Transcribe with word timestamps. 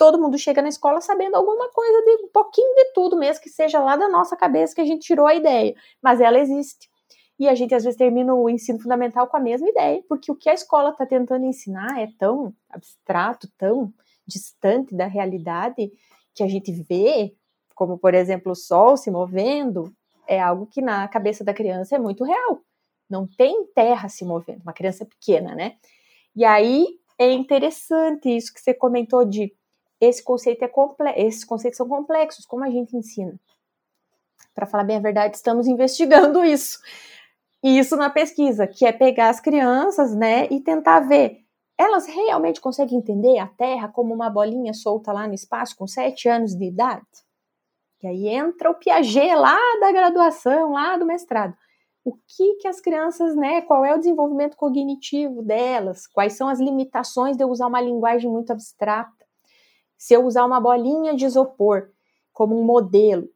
todo 0.00 0.18
mundo 0.18 0.38
chega 0.38 0.62
na 0.62 0.70
escola 0.70 0.98
sabendo 1.02 1.34
alguma 1.34 1.68
coisa 1.68 2.02
de 2.02 2.24
um 2.24 2.28
pouquinho 2.28 2.74
de 2.74 2.86
tudo, 2.94 3.18
mesmo 3.18 3.42
que 3.42 3.50
seja 3.50 3.80
lá 3.80 3.96
da 3.96 4.08
nossa 4.08 4.34
cabeça 4.34 4.74
que 4.74 4.80
a 4.80 4.84
gente 4.86 5.06
tirou 5.06 5.26
a 5.26 5.34
ideia, 5.34 5.74
mas 6.00 6.22
ela 6.22 6.38
existe. 6.38 6.88
E 7.38 7.46
a 7.46 7.54
gente 7.54 7.74
às 7.74 7.84
vezes 7.84 7.98
termina 7.98 8.34
o 8.34 8.48
ensino 8.48 8.80
fundamental 8.80 9.26
com 9.26 9.36
a 9.36 9.40
mesma 9.40 9.68
ideia, 9.68 10.02
porque 10.08 10.32
o 10.32 10.34
que 10.34 10.48
a 10.48 10.54
escola 10.54 10.88
está 10.88 11.04
tentando 11.04 11.44
ensinar 11.44 12.00
é 12.00 12.08
tão 12.18 12.54
abstrato, 12.70 13.46
tão 13.58 13.92
distante 14.26 14.94
da 14.94 15.06
realidade 15.06 15.92
que 16.34 16.42
a 16.42 16.48
gente 16.48 16.72
vê, 16.72 17.34
como 17.74 17.98
por 17.98 18.14
exemplo 18.14 18.52
o 18.52 18.56
sol 18.56 18.96
se 18.96 19.10
movendo, 19.10 19.92
é 20.26 20.40
algo 20.40 20.66
que 20.66 20.80
na 20.80 21.06
cabeça 21.08 21.44
da 21.44 21.52
criança 21.52 21.96
é 21.96 21.98
muito 21.98 22.24
real. 22.24 22.62
Não 23.06 23.26
tem 23.26 23.66
terra 23.74 24.08
se 24.08 24.24
movendo, 24.24 24.62
uma 24.62 24.72
criança 24.72 25.04
pequena, 25.04 25.54
né? 25.54 25.76
E 26.34 26.42
aí 26.42 26.86
é 27.18 27.30
interessante 27.30 28.34
isso 28.34 28.50
que 28.54 28.62
você 28.62 28.72
comentou 28.72 29.26
de 29.26 29.52
esse 30.00 30.22
conceito 30.22 30.62
é 30.64 30.68
comple 30.68 31.10
esses 31.16 31.44
conceitos 31.44 31.76
são 31.76 31.88
complexos, 31.88 32.46
como 32.46 32.64
a 32.64 32.70
gente 32.70 32.96
ensina? 32.96 33.38
Para 34.54 34.66
falar 34.66 34.84
bem 34.84 34.96
a 34.96 35.00
verdade, 35.00 35.36
estamos 35.36 35.66
investigando 35.66 36.42
isso. 36.46 36.78
Isso 37.62 37.96
na 37.96 38.08
pesquisa, 38.08 38.66
que 38.66 38.86
é 38.86 38.92
pegar 38.92 39.28
as 39.28 39.38
crianças, 39.38 40.14
né, 40.14 40.46
e 40.50 40.60
tentar 40.60 41.00
ver 41.00 41.44
elas 41.80 42.06
realmente 42.06 42.60
conseguem 42.60 42.98
entender 42.98 43.38
a 43.38 43.46
Terra 43.46 43.88
como 43.88 44.12
uma 44.12 44.28
bolinha 44.28 44.74
solta 44.74 45.12
lá 45.12 45.26
no 45.26 45.32
espaço 45.32 45.74
com 45.74 45.86
sete 45.86 46.28
anos 46.28 46.54
de 46.54 46.66
idade? 46.66 47.06
E 48.02 48.06
aí 48.06 48.28
entra 48.28 48.70
o 48.70 48.74
Piaget 48.74 49.34
lá 49.34 49.56
da 49.80 49.90
graduação, 49.90 50.72
lá 50.72 50.98
do 50.98 51.06
mestrado. 51.06 51.54
O 52.04 52.12
que 52.12 52.56
que 52.56 52.68
as 52.68 52.82
crianças, 52.82 53.34
né, 53.34 53.62
qual 53.62 53.82
é 53.82 53.94
o 53.94 53.98
desenvolvimento 53.98 54.58
cognitivo 54.58 55.42
delas? 55.42 56.06
Quais 56.06 56.34
são 56.34 56.48
as 56.48 56.60
limitações 56.60 57.34
de 57.34 57.44
eu 57.44 57.48
usar 57.48 57.66
uma 57.66 57.80
linguagem 57.80 58.30
muito 58.30 58.52
abstrata? 58.52 59.19
Se 60.00 60.14
eu 60.14 60.24
usar 60.24 60.46
uma 60.46 60.58
bolinha 60.58 61.14
de 61.14 61.26
isopor 61.26 61.90
como 62.32 62.58
um 62.58 62.64
modelo, 62.64 63.28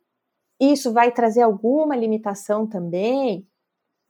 isso 0.59 0.95
vai 0.95 1.13
trazer 1.13 1.43
alguma 1.43 1.95
limitação 1.95 2.67
também, 2.67 3.47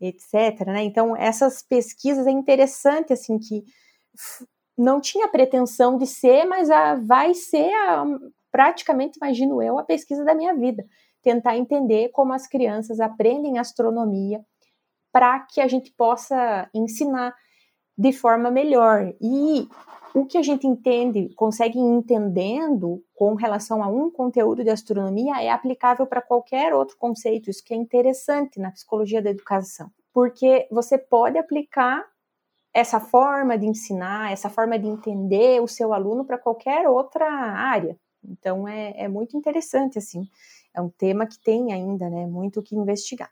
etc, 0.01 0.65
né? 0.69 0.85
Então, 0.85 1.17
essas 1.17 1.63
pesquisas 1.63 2.29
é 2.29 2.31
interessante 2.31 3.13
assim 3.13 3.41
que 3.41 3.65
não 4.79 5.01
tinha 5.01 5.27
pretensão 5.27 5.99
de 5.99 6.07
ser, 6.07 6.45
mas 6.45 6.71
a, 6.71 6.95
vai 6.95 7.35
ser 7.35 7.73
a, 7.75 8.05
praticamente, 8.53 9.19
imagino 9.21 9.61
eu, 9.61 9.77
a 9.77 9.83
pesquisa 9.83 10.25
da 10.25 10.33
minha 10.33 10.55
vida. 10.55 10.87
Tentar 11.23 11.57
entender 11.57 12.11
como 12.11 12.33
as 12.33 12.47
crianças 12.47 13.01
aprendem 13.01 13.59
astronomia 13.59 14.41
para 15.13 15.41
que 15.41 15.61
a 15.61 15.67
gente 15.67 15.91
possa 15.91 16.71
ensinar 16.73 17.35
de 17.99 18.13
forma 18.13 18.49
melhor. 18.49 19.13
E 19.21 19.67
o 20.15 20.25
que 20.25 20.39
a 20.39 20.43
gente 20.43 20.65
entende, 20.65 21.29
consegue 21.35 21.77
entendendo 21.77 23.03
com 23.17 23.35
relação 23.35 23.83
a 23.83 23.89
um 23.89 24.09
conteúdo 24.09 24.63
de 24.63 24.71
astronomia 24.71 25.43
é 25.43 25.51
aplicável 25.51 26.07
para 26.07 26.23
qualquer 26.23 26.73
outro 26.73 26.97
conceito. 26.97 27.51
Isso 27.51 27.65
que 27.65 27.75
é 27.75 27.77
interessante 27.77 28.61
na 28.61 28.71
psicologia 28.71 29.21
da 29.21 29.31
educação, 29.31 29.91
porque 30.13 30.69
você 30.71 30.97
pode 30.97 31.37
aplicar 31.37 32.05
essa 32.73 33.01
forma 33.01 33.59
de 33.59 33.67
ensinar, 33.67 34.33
essa 34.33 34.49
forma 34.49 34.79
de 34.79 34.87
entender 34.87 35.61
o 35.61 35.67
seu 35.67 35.93
aluno 35.93 36.25
para 36.25 36.39
qualquer 36.39 36.89
outra 36.89 37.29
área. 37.29 37.97
Então 38.25 38.69
é, 38.69 38.95
é 38.97 39.09
muito 39.09 39.37
interessante 39.37 39.99
assim. 39.99 40.29
É 40.73 40.81
um 40.81 40.89
tema 40.89 41.27
que 41.27 41.39
tem 41.39 41.73
ainda, 41.73 42.09
né, 42.09 42.25
muito 42.27 42.61
o 42.61 42.63
que 42.63 42.77
investigar. 42.77 43.31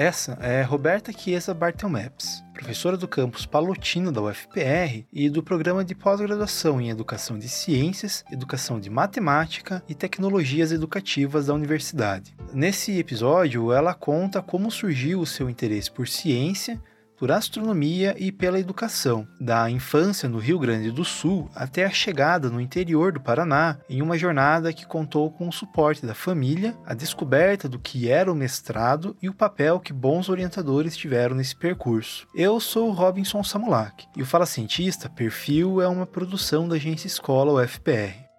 Essa 0.00 0.32
é 0.40 0.62
Roberta 0.62 1.12
Chiesa 1.12 1.52
Bartelmeps, 1.52 2.42
professora 2.54 2.96
do 2.96 3.06
campus 3.06 3.44
Palotino 3.44 4.10
da 4.10 4.22
UFPR 4.22 5.04
e 5.12 5.28
do 5.28 5.42
programa 5.42 5.84
de 5.84 5.94
pós-graduação 5.94 6.80
em 6.80 6.88
Educação 6.88 7.38
de 7.38 7.50
Ciências, 7.50 8.24
Educação 8.32 8.80
de 8.80 8.88
Matemática 8.88 9.84
e 9.86 9.94
Tecnologias 9.94 10.72
Educativas 10.72 11.48
da 11.48 11.52
universidade. 11.52 12.34
Nesse 12.50 12.98
episódio, 12.98 13.74
ela 13.74 13.92
conta 13.92 14.40
como 14.40 14.70
surgiu 14.70 15.20
o 15.20 15.26
seu 15.26 15.50
interesse 15.50 15.90
por 15.90 16.08
ciência 16.08 16.80
por 17.20 17.30
astronomia 17.30 18.16
e 18.18 18.32
pela 18.32 18.58
educação, 18.58 19.28
da 19.38 19.70
infância 19.70 20.26
no 20.26 20.38
Rio 20.38 20.58
Grande 20.58 20.90
do 20.90 21.04
Sul 21.04 21.50
até 21.54 21.84
a 21.84 21.90
chegada 21.90 22.48
no 22.48 22.58
interior 22.58 23.12
do 23.12 23.20
Paraná, 23.20 23.78
em 23.90 24.00
uma 24.00 24.16
jornada 24.16 24.72
que 24.72 24.86
contou 24.86 25.30
com 25.30 25.46
o 25.46 25.52
suporte 25.52 26.06
da 26.06 26.14
família, 26.14 26.74
a 26.86 26.94
descoberta 26.94 27.68
do 27.68 27.78
que 27.78 28.08
era 28.08 28.32
o 28.32 28.34
mestrado 28.34 29.14
e 29.20 29.28
o 29.28 29.34
papel 29.34 29.78
que 29.78 29.92
bons 29.92 30.30
orientadores 30.30 30.96
tiveram 30.96 31.36
nesse 31.36 31.54
percurso. 31.54 32.26
Eu 32.34 32.58
sou 32.58 32.90
Robinson 32.90 33.44
Samulak 33.44 34.06
e 34.16 34.22
o 34.22 34.26
Fala 34.26 34.46
Cientista 34.46 35.06
Perfil 35.10 35.82
é 35.82 35.88
uma 35.88 36.06
produção 36.06 36.66
da 36.66 36.76
agência 36.76 37.06
Escola 37.06 37.62
UFPR. 37.62 38.30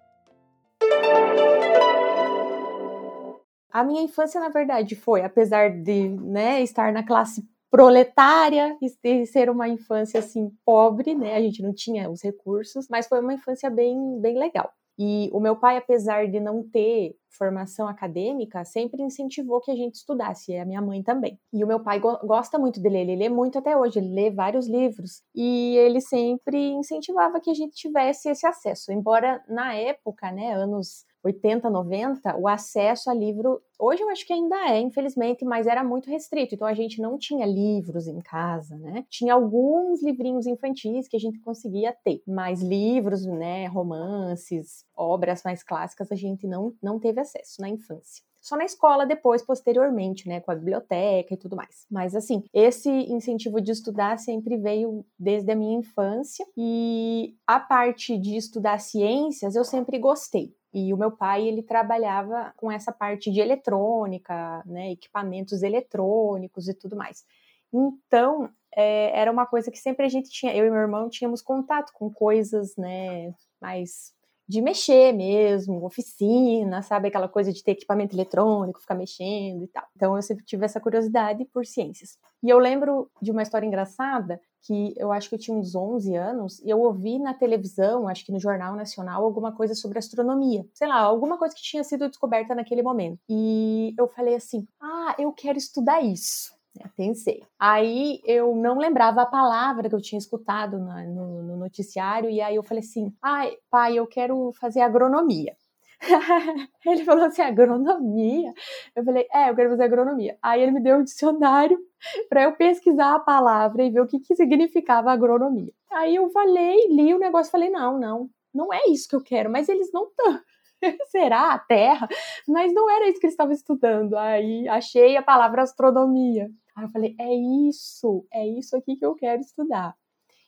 A 3.72 3.84
minha 3.84 4.02
infância, 4.02 4.40
na 4.40 4.48
verdade, 4.48 4.96
foi, 4.96 5.22
apesar 5.22 5.70
de 5.70 6.08
né, 6.08 6.60
estar 6.62 6.92
na 6.92 7.04
classe 7.04 7.48
proletária 7.72 8.76
e 8.82 9.26
ser 9.26 9.48
uma 9.48 9.66
infância 9.66 10.20
assim 10.20 10.52
pobre, 10.62 11.14
né? 11.14 11.34
A 11.34 11.40
gente 11.40 11.62
não 11.62 11.72
tinha 11.72 12.10
os 12.10 12.22
recursos, 12.22 12.86
mas 12.90 13.08
foi 13.08 13.20
uma 13.20 13.32
infância 13.32 13.70
bem 13.70 14.20
bem 14.20 14.38
legal. 14.38 14.70
E 14.98 15.30
o 15.32 15.40
meu 15.40 15.56
pai, 15.56 15.78
apesar 15.78 16.28
de 16.28 16.38
não 16.38 16.62
ter 16.62 17.16
formação 17.30 17.88
acadêmica, 17.88 18.62
sempre 18.62 19.02
incentivou 19.02 19.58
que 19.58 19.70
a 19.70 19.74
gente 19.74 19.94
estudasse, 19.94 20.52
e 20.52 20.58
a 20.58 20.66
minha 20.66 20.82
mãe 20.82 21.02
também. 21.02 21.40
E 21.50 21.64
o 21.64 21.66
meu 21.66 21.80
pai 21.80 21.98
go 21.98 22.18
gosta 22.26 22.58
muito 22.58 22.78
de 22.80 22.88
ler, 22.90 23.00
ele 23.00 23.16
lê 23.16 23.28
muito 23.30 23.58
até 23.58 23.74
hoje, 23.74 23.98
ele 23.98 24.14
lê 24.14 24.30
vários 24.30 24.68
livros, 24.68 25.22
e 25.34 25.74
ele 25.78 26.00
sempre 26.02 26.58
incentivava 26.72 27.40
que 27.40 27.50
a 27.50 27.54
gente 27.54 27.74
tivesse 27.74 28.28
esse 28.28 28.46
acesso. 28.46 28.92
Embora 28.92 29.42
na 29.48 29.74
época, 29.74 30.30
né, 30.30 30.52
anos 30.52 31.06
80, 31.22 31.70
90, 31.70 32.36
o 32.36 32.48
acesso 32.48 33.10
a 33.10 33.14
livro, 33.14 33.62
hoje 33.78 34.02
eu 34.02 34.10
acho 34.10 34.26
que 34.26 34.32
ainda 34.32 34.56
é, 34.70 34.80
infelizmente, 34.80 35.44
mas 35.44 35.66
era 35.66 35.84
muito 35.84 36.10
restrito. 36.10 36.54
Então 36.54 36.66
a 36.66 36.74
gente 36.74 37.00
não 37.00 37.18
tinha 37.18 37.46
livros 37.46 38.06
em 38.06 38.20
casa, 38.20 38.76
né? 38.76 39.04
Tinha 39.08 39.34
alguns 39.34 40.02
livrinhos 40.02 40.46
infantis 40.46 41.08
que 41.08 41.16
a 41.16 41.20
gente 41.20 41.38
conseguia 41.40 41.94
ter, 42.04 42.22
mas 42.26 42.62
livros, 42.62 43.24
né, 43.26 43.66
romances, 43.66 44.84
obras 44.96 45.42
mais 45.44 45.62
clássicas 45.62 46.10
a 46.10 46.16
gente 46.16 46.46
não, 46.46 46.74
não 46.82 46.98
teve 46.98 47.20
acesso 47.20 47.60
na 47.60 47.68
infância 47.68 48.22
só 48.42 48.56
na 48.56 48.64
escola 48.64 49.06
depois, 49.06 49.40
posteriormente, 49.40 50.28
né, 50.28 50.40
com 50.40 50.50
a 50.50 50.54
biblioteca 50.56 51.32
e 51.32 51.36
tudo 51.36 51.54
mais. 51.54 51.86
Mas 51.88 52.16
assim, 52.16 52.42
esse 52.52 52.90
incentivo 52.90 53.60
de 53.60 53.70
estudar 53.70 54.18
sempre 54.18 54.56
veio 54.56 55.06
desde 55.16 55.52
a 55.52 55.56
minha 55.56 55.78
infância 55.78 56.44
e 56.56 57.36
a 57.46 57.60
parte 57.60 58.18
de 58.18 58.36
estudar 58.36 58.80
ciências 58.80 59.54
eu 59.54 59.64
sempre 59.64 59.96
gostei. 59.98 60.52
E 60.72 60.92
o 60.92 60.96
meu 60.96 61.10
pai, 61.10 61.46
ele 61.46 61.62
trabalhava 61.62 62.52
com 62.56 62.70
essa 62.70 62.90
parte 62.90 63.30
de 63.30 63.40
eletrônica, 63.40 64.62
né, 64.64 64.92
equipamentos 64.92 65.62
eletrônicos 65.62 66.68
e 66.68 66.74
tudo 66.74 66.96
mais. 66.96 67.24
Então, 67.72 68.50
é, 68.74 69.18
era 69.18 69.30
uma 69.30 69.46
coisa 69.46 69.70
que 69.70 69.78
sempre 69.78 70.06
a 70.06 70.08
gente 70.08 70.30
tinha, 70.30 70.54
eu 70.54 70.66
e 70.66 70.70
meu 70.70 70.80
irmão 70.80 71.08
tínhamos 71.08 71.42
contato 71.42 71.92
com 71.92 72.10
coisas, 72.10 72.76
né, 72.76 73.34
mais 73.60 74.14
de 74.52 74.60
mexer 74.60 75.14
mesmo, 75.14 75.82
oficina, 75.82 76.82
sabe? 76.82 77.08
Aquela 77.08 77.26
coisa 77.26 77.50
de 77.50 77.64
ter 77.64 77.70
equipamento 77.72 78.14
eletrônico, 78.14 78.80
ficar 78.80 78.94
mexendo 78.94 79.64
e 79.64 79.68
tal. 79.68 79.84
Então 79.96 80.14
eu 80.14 80.20
sempre 80.20 80.44
tive 80.44 80.66
essa 80.66 80.78
curiosidade 80.78 81.46
por 81.46 81.64
ciências. 81.64 82.18
E 82.42 82.50
eu 82.50 82.58
lembro 82.58 83.10
de 83.20 83.30
uma 83.30 83.42
história 83.42 83.66
engraçada 83.66 84.38
que 84.60 84.92
eu 84.98 85.10
acho 85.10 85.30
que 85.30 85.36
eu 85.36 85.38
tinha 85.38 85.56
uns 85.56 85.74
11 85.74 86.14
anos 86.14 86.60
e 86.60 86.68
eu 86.68 86.80
ouvi 86.80 87.18
na 87.18 87.32
televisão, 87.32 88.06
acho 88.06 88.26
que 88.26 88.30
no 88.30 88.38
Jornal 88.38 88.76
Nacional, 88.76 89.24
alguma 89.24 89.52
coisa 89.52 89.74
sobre 89.74 89.98
astronomia. 89.98 90.66
Sei 90.74 90.86
lá, 90.86 90.96
alguma 90.96 91.38
coisa 91.38 91.54
que 91.54 91.62
tinha 91.62 91.82
sido 91.82 92.06
descoberta 92.06 92.54
naquele 92.54 92.82
momento. 92.82 93.18
E 93.30 93.94
eu 93.98 94.06
falei 94.06 94.34
assim: 94.34 94.68
ah, 94.82 95.16
eu 95.18 95.32
quero 95.32 95.56
estudar 95.56 96.02
isso. 96.02 96.52
É, 96.80 96.88
pensei. 96.96 97.42
Aí 97.58 98.20
eu 98.24 98.56
não 98.56 98.78
lembrava 98.78 99.22
a 99.22 99.26
palavra 99.26 99.88
que 99.88 99.94
eu 99.94 100.00
tinha 100.00 100.18
escutado 100.18 100.78
na, 100.78 101.04
no, 101.04 101.42
no, 101.42 101.56
noticiário, 101.56 102.30
e 102.30 102.40
aí 102.40 102.56
eu 102.56 102.62
falei 102.62 102.82
assim: 102.82 103.12
ai, 103.22 103.52
pai, 103.70 103.98
eu 103.98 104.06
quero 104.06 104.52
fazer 104.58 104.80
agronomia. 104.80 105.54
ele 106.86 107.04
falou 107.04 107.24
assim: 107.24 107.42
agronomia? 107.42 108.52
Eu 108.96 109.04
falei: 109.04 109.26
é, 109.32 109.50
eu 109.50 109.54
quero 109.54 109.70
fazer 109.70 109.84
agronomia. 109.84 110.38
Aí 110.42 110.62
ele 110.62 110.72
me 110.72 110.80
deu 110.82 110.96
um 110.96 111.04
dicionário 111.04 111.78
para 112.30 112.44
eu 112.44 112.52
pesquisar 112.56 113.16
a 113.16 113.20
palavra 113.20 113.82
e 113.82 113.90
ver 113.90 114.00
o 114.00 114.06
que, 114.06 114.18
que 114.20 114.34
significava 114.34 115.12
agronomia. 115.12 115.72
Aí 115.90 116.14
eu 116.16 116.30
falei, 116.30 116.86
li 116.88 117.12
o 117.12 117.18
negócio 117.18 117.52
falei: 117.52 117.68
não, 117.68 117.98
não, 117.98 118.30
não 118.54 118.72
é 118.72 118.88
isso 118.88 119.08
que 119.08 119.16
eu 119.16 119.22
quero, 119.22 119.50
mas 119.50 119.68
eles 119.68 119.92
não 119.92 120.06
estão. 120.06 120.40
Será 121.10 121.52
a 121.52 121.58
Terra? 121.58 122.08
Mas 122.48 122.72
não 122.72 122.90
era 122.90 123.08
isso 123.08 123.20
que 123.20 123.26
eles 123.26 123.34
estavam 123.34 123.52
estudando. 123.52 124.16
Aí 124.16 124.66
achei 124.68 125.16
a 125.16 125.22
palavra 125.22 125.62
astronomia. 125.62 126.50
Aí 126.74 126.84
eu 126.84 126.90
falei, 126.90 127.14
é 127.18 127.34
isso, 127.68 128.26
é 128.32 128.46
isso 128.46 128.76
aqui 128.76 128.96
que 128.96 129.04
eu 129.04 129.14
quero 129.14 129.40
estudar. 129.40 129.94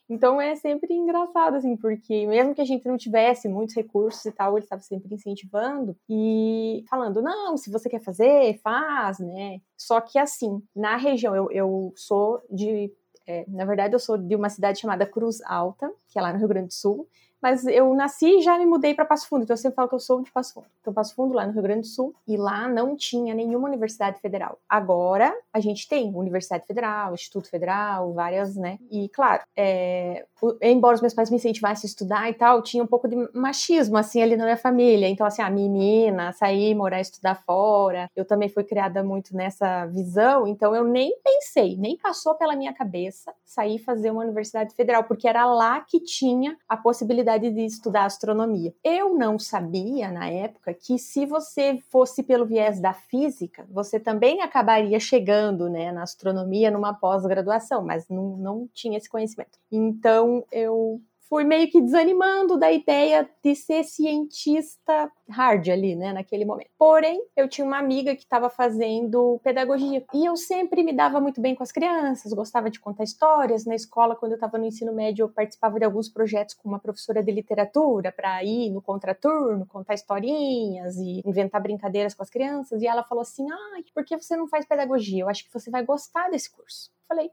Então 0.09 0.41
é 0.41 0.55
sempre 0.57 0.93
engraçado, 0.95 1.57
assim, 1.57 1.77
porque 1.77 2.27
mesmo 2.27 2.55
que 2.55 2.61
a 2.61 2.65
gente 2.65 2.87
não 2.87 2.97
tivesse 2.99 3.49
muitos 3.49 3.75
recursos 3.75 4.25
e 4.27 4.33
tal, 4.33 4.57
ele 4.57 4.65
estava 4.67 4.83
sempre 4.83 5.15
incentivando 5.15 5.97
e 6.09 6.85
falando, 6.91 7.23
não, 7.23 7.57
se 7.57 7.71
você 7.71 7.89
quer 7.89 8.01
fazer, 8.01 8.59
faz, 8.63 9.19
né? 9.19 9.61
Só 9.79 10.01
que 10.01 10.19
assim, 10.19 10.63
na 10.77 10.97
região, 10.97 11.35
eu, 11.35 11.51
eu 11.51 11.93
sou 11.97 12.43
de 12.51 12.93
É, 13.27 13.47
na 13.49 13.65
verdade, 13.65 13.95
eu 13.95 13.99
sou 13.99 14.19
de 14.19 14.37
uma 14.37 14.51
cidade 14.51 14.79
chamada 14.81 15.07
Cruz 15.07 15.41
Alta, 15.47 15.91
que 16.09 16.19
é 16.19 16.23
lá 16.23 16.31
no 16.33 16.39
Rio 16.39 16.49
Grande 16.49 16.69
do 16.69 16.75
Sul, 16.75 17.09
mas 17.45 17.67
eu 17.67 17.93
nasci 17.93 18.39
e 18.39 18.41
já 18.41 18.59
me 18.59 18.65
mudei 18.65 18.95
para 18.95 19.05
Passo 19.05 19.29
Fundo, 19.29 19.43
então 19.43 19.53
eu 19.53 19.59
sempre 19.59 19.77
falo 19.77 19.87
que 19.87 19.95
eu 19.95 20.01
sou 20.01 20.23
de 20.23 20.33
Passo 20.33 20.55
Fundo. 20.55 20.67
Então, 20.81 20.95
Passo 20.95 21.15
Fundo, 21.15 21.35
lá 21.35 21.47
no 21.47 21.53
Rio 21.53 21.61
Grande 21.61 21.83
do 21.83 21.87
Sul, 21.87 22.15
e 22.27 22.39
lá 22.39 22.67
não 22.67 22.97
tinha 22.97 23.35
nenhuma 23.35 23.69
universidade 23.69 24.19
federal. 24.19 24.59
Agora, 24.67 25.37
a 25.53 25.61
gente 25.61 25.87
tem 25.87 26.11
Universidade 26.15 26.67
Federal, 26.67 27.13
Instituto 27.13 27.51
Federal, 27.51 28.15
várias, 28.15 28.57
né? 28.57 28.79
E, 28.91 29.11
claro, 29.11 29.43
é, 29.55 30.25
embora 30.63 30.95
os 30.95 31.03
meus 31.03 31.13
pais 31.13 31.29
me 31.29 31.37
incentivassem 31.37 31.87
a 31.87 31.91
estudar 31.91 32.31
e 32.31 32.33
tal, 32.33 32.63
tinha 32.63 32.83
um 32.83 32.87
pouco 32.87 33.07
de 33.07 33.29
machismo, 33.35 33.99
assim, 33.99 34.23
ali 34.23 34.37
na 34.37 34.45
minha 34.45 34.57
família. 34.57 35.07
Então, 35.07 35.27
assim, 35.27 35.43
a 35.43 35.51
menina, 35.51 36.33
sair, 36.33 36.75
morar, 36.75 37.03
estudar 37.03 37.35
fora. 37.35 38.11
Eu 38.17 38.25
também 38.25 38.49
fui 38.49 38.65
criada 38.65 39.05
muito 39.05 39.37
nessa 39.37 39.85
visão, 39.85 40.47
então 40.47 40.75
eu 40.75 40.85
nem 40.85 41.15
pensei, 41.23 41.77
nem 41.77 41.99
passou 41.99 42.35
pela 42.37 42.57
minha 42.57 42.73
cabeça 42.73 43.35
sair 43.45 43.79
fazer 43.79 44.11
uma 44.11 44.23
universidade 44.23 44.75
federal, 44.75 45.05
porque 45.05 45.29
era 45.29 45.47
lá 45.47 45.81
que 45.81 46.01
tinha 46.01 46.57
a 46.69 46.77
possibilidade 46.77 47.34
de 47.39 47.65
estudar 47.65 48.05
astronomia. 48.05 48.75
Eu 48.83 49.15
não 49.15 49.39
sabia 49.39 50.11
na 50.11 50.29
época 50.29 50.75
que 50.75 50.99
se 50.99 51.27
você 51.27 51.79
fosse 51.91 52.23
pelo 52.23 52.47
viés 52.47 52.81
da 52.81 52.93
física, 52.93 53.67
você 53.71 53.99
também 53.99 54.41
acabaria 54.41 54.99
chegando 55.01 55.69
né, 55.69 55.93
na 55.93 56.03
astronomia 56.03 56.71
numa 56.71 56.95
pós-graduação, 56.95 57.85
mas 57.85 58.09
não, 58.09 58.37
não 58.37 58.69
tinha 58.73 58.99
esse 58.99 59.09
conhecimento. 59.09 59.59
Então 59.71 60.45
eu 60.51 61.01
fui 61.29 61.45
meio 61.45 61.71
que 61.71 61.81
desanimando 61.81 62.59
da 62.59 62.71
ideia 62.71 63.29
de 63.43 63.55
ser 63.55 63.85
cientista 63.85 65.11
hard 65.29 65.69
ali, 65.69 65.97
né, 65.97 66.13
naquele 66.13 66.45
momento. 66.45 66.69
Porém, 66.79 67.21
eu 67.37 67.49
tinha 67.49 67.67
uma 67.67 67.79
amiga 67.79 68.15
que 68.15 68.23
estava 68.23 68.51
fazendo 68.51 69.41
pedagogia 69.43 70.05
e 70.13 70.25
eu 70.25 70.37
sempre 70.37 70.83
me 70.83 70.93
dava 70.93 71.21
muito 71.21 71.41
bem 71.41 71.55
com 71.55 71.63
as 71.63 71.73
crianças, 71.73 72.33
gostava 72.33 72.71
de 72.71 72.79
contar 72.79 73.05
histórias. 73.05 73.65
Na 73.65 73.75
escola, 73.75 74.15
quando 74.17 74.33
eu 74.33 74.37
estava 74.37 74.59
no 74.59 74.67
ensino 74.67 74.93
médio, 74.93 75.25
eu 75.25 75.29
participava 75.29 75.79
de 75.79 75.85
alguns 75.85 76.09
projetos 76.09 76.55
com 76.55 76.69
uma 76.69 76.79
professora 76.79 77.23
de 77.23 77.33
literatura 77.33 78.13
para 78.13 78.43
ir 78.45 78.71
no 78.71 78.83
contraturno, 78.83 79.67
contar 79.67 79.95
historinhas 79.95 80.97
e 80.97 81.23
inventar 81.25 81.61
brincadeiras 81.63 82.15
com 82.15 82.23
as 82.23 82.31
crianças. 82.31 82.83
E 82.83 82.87
ela 82.87 83.03
falou 83.03 83.23
assim: 83.23 83.47
"Ah, 83.51 83.81
por 83.95 84.05
que 84.05 84.17
você 84.17 84.37
não 84.37 84.47
faz 84.47 84.67
pedagogia? 84.67 85.23
Eu 85.23 85.29
acho 85.29 85.45
que 85.45 85.53
você 85.53 85.71
vai 85.71 85.85
gostar 85.85 86.31
desse 86.31 86.51
curso". 86.51 86.91
falei: 87.09 87.31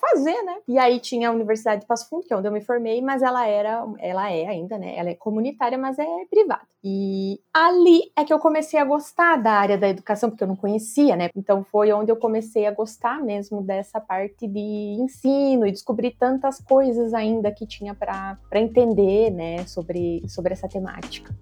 fazer, 0.00 0.42
né? 0.42 0.56
E 0.66 0.78
aí 0.78 0.98
tinha 0.98 1.28
a 1.28 1.32
Universidade 1.32 1.82
de 1.82 1.86
Passo 1.86 2.08
Fundo, 2.08 2.26
que 2.26 2.32
é 2.32 2.36
onde 2.36 2.48
eu 2.48 2.52
me 2.52 2.60
formei, 2.60 3.00
mas 3.02 3.22
ela 3.22 3.46
era, 3.46 3.84
ela 3.98 4.30
é 4.30 4.46
ainda, 4.46 4.78
né? 4.78 4.96
Ela 4.96 5.10
é 5.10 5.14
comunitária, 5.14 5.76
mas 5.76 5.98
é 5.98 6.06
privada. 6.30 6.62
E 6.82 7.38
ali 7.52 8.10
é 8.16 8.24
que 8.24 8.32
eu 8.32 8.38
comecei 8.38 8.80
a 8.80 8.84
gostar 8.84 9.36
da 9.36 9.52
área 9.52 9.76
da 9.76 9.88
educação, 9.88 10.30
porque 10.30 10.42
eu 10.42 10.48
não 10.48 10.56
conhecia, 10.56 11.14
né? 11.14 11.28
Então 11.36 11.62
foi 11.64 11.92
onde 11.92 12.10
eu 12.10 12.16
comecei 12.16 12.66
a 12.66 12.70
gostar 12.70 13.22
mesmo 13.22 13.62
dessa 13.62 14.00
parte 14.00 14.46
de 14.46 14.96
ensino 14.98 15.66
e 15.66 15.72
descobrir 15.72 16.16
tantas 16.18 16.60
coisas 16.60 17.12
ainda 17.12 17.52
que 17.52 17.66
tinha 17.66 17.94
para 17.94 18.38
entender, 18.54 19.30
né, 19.30 19.66
sobre, 19.66 20.22
sobre 20.26 20.52
essa 20.52 20.68
temática. 20.68 21.34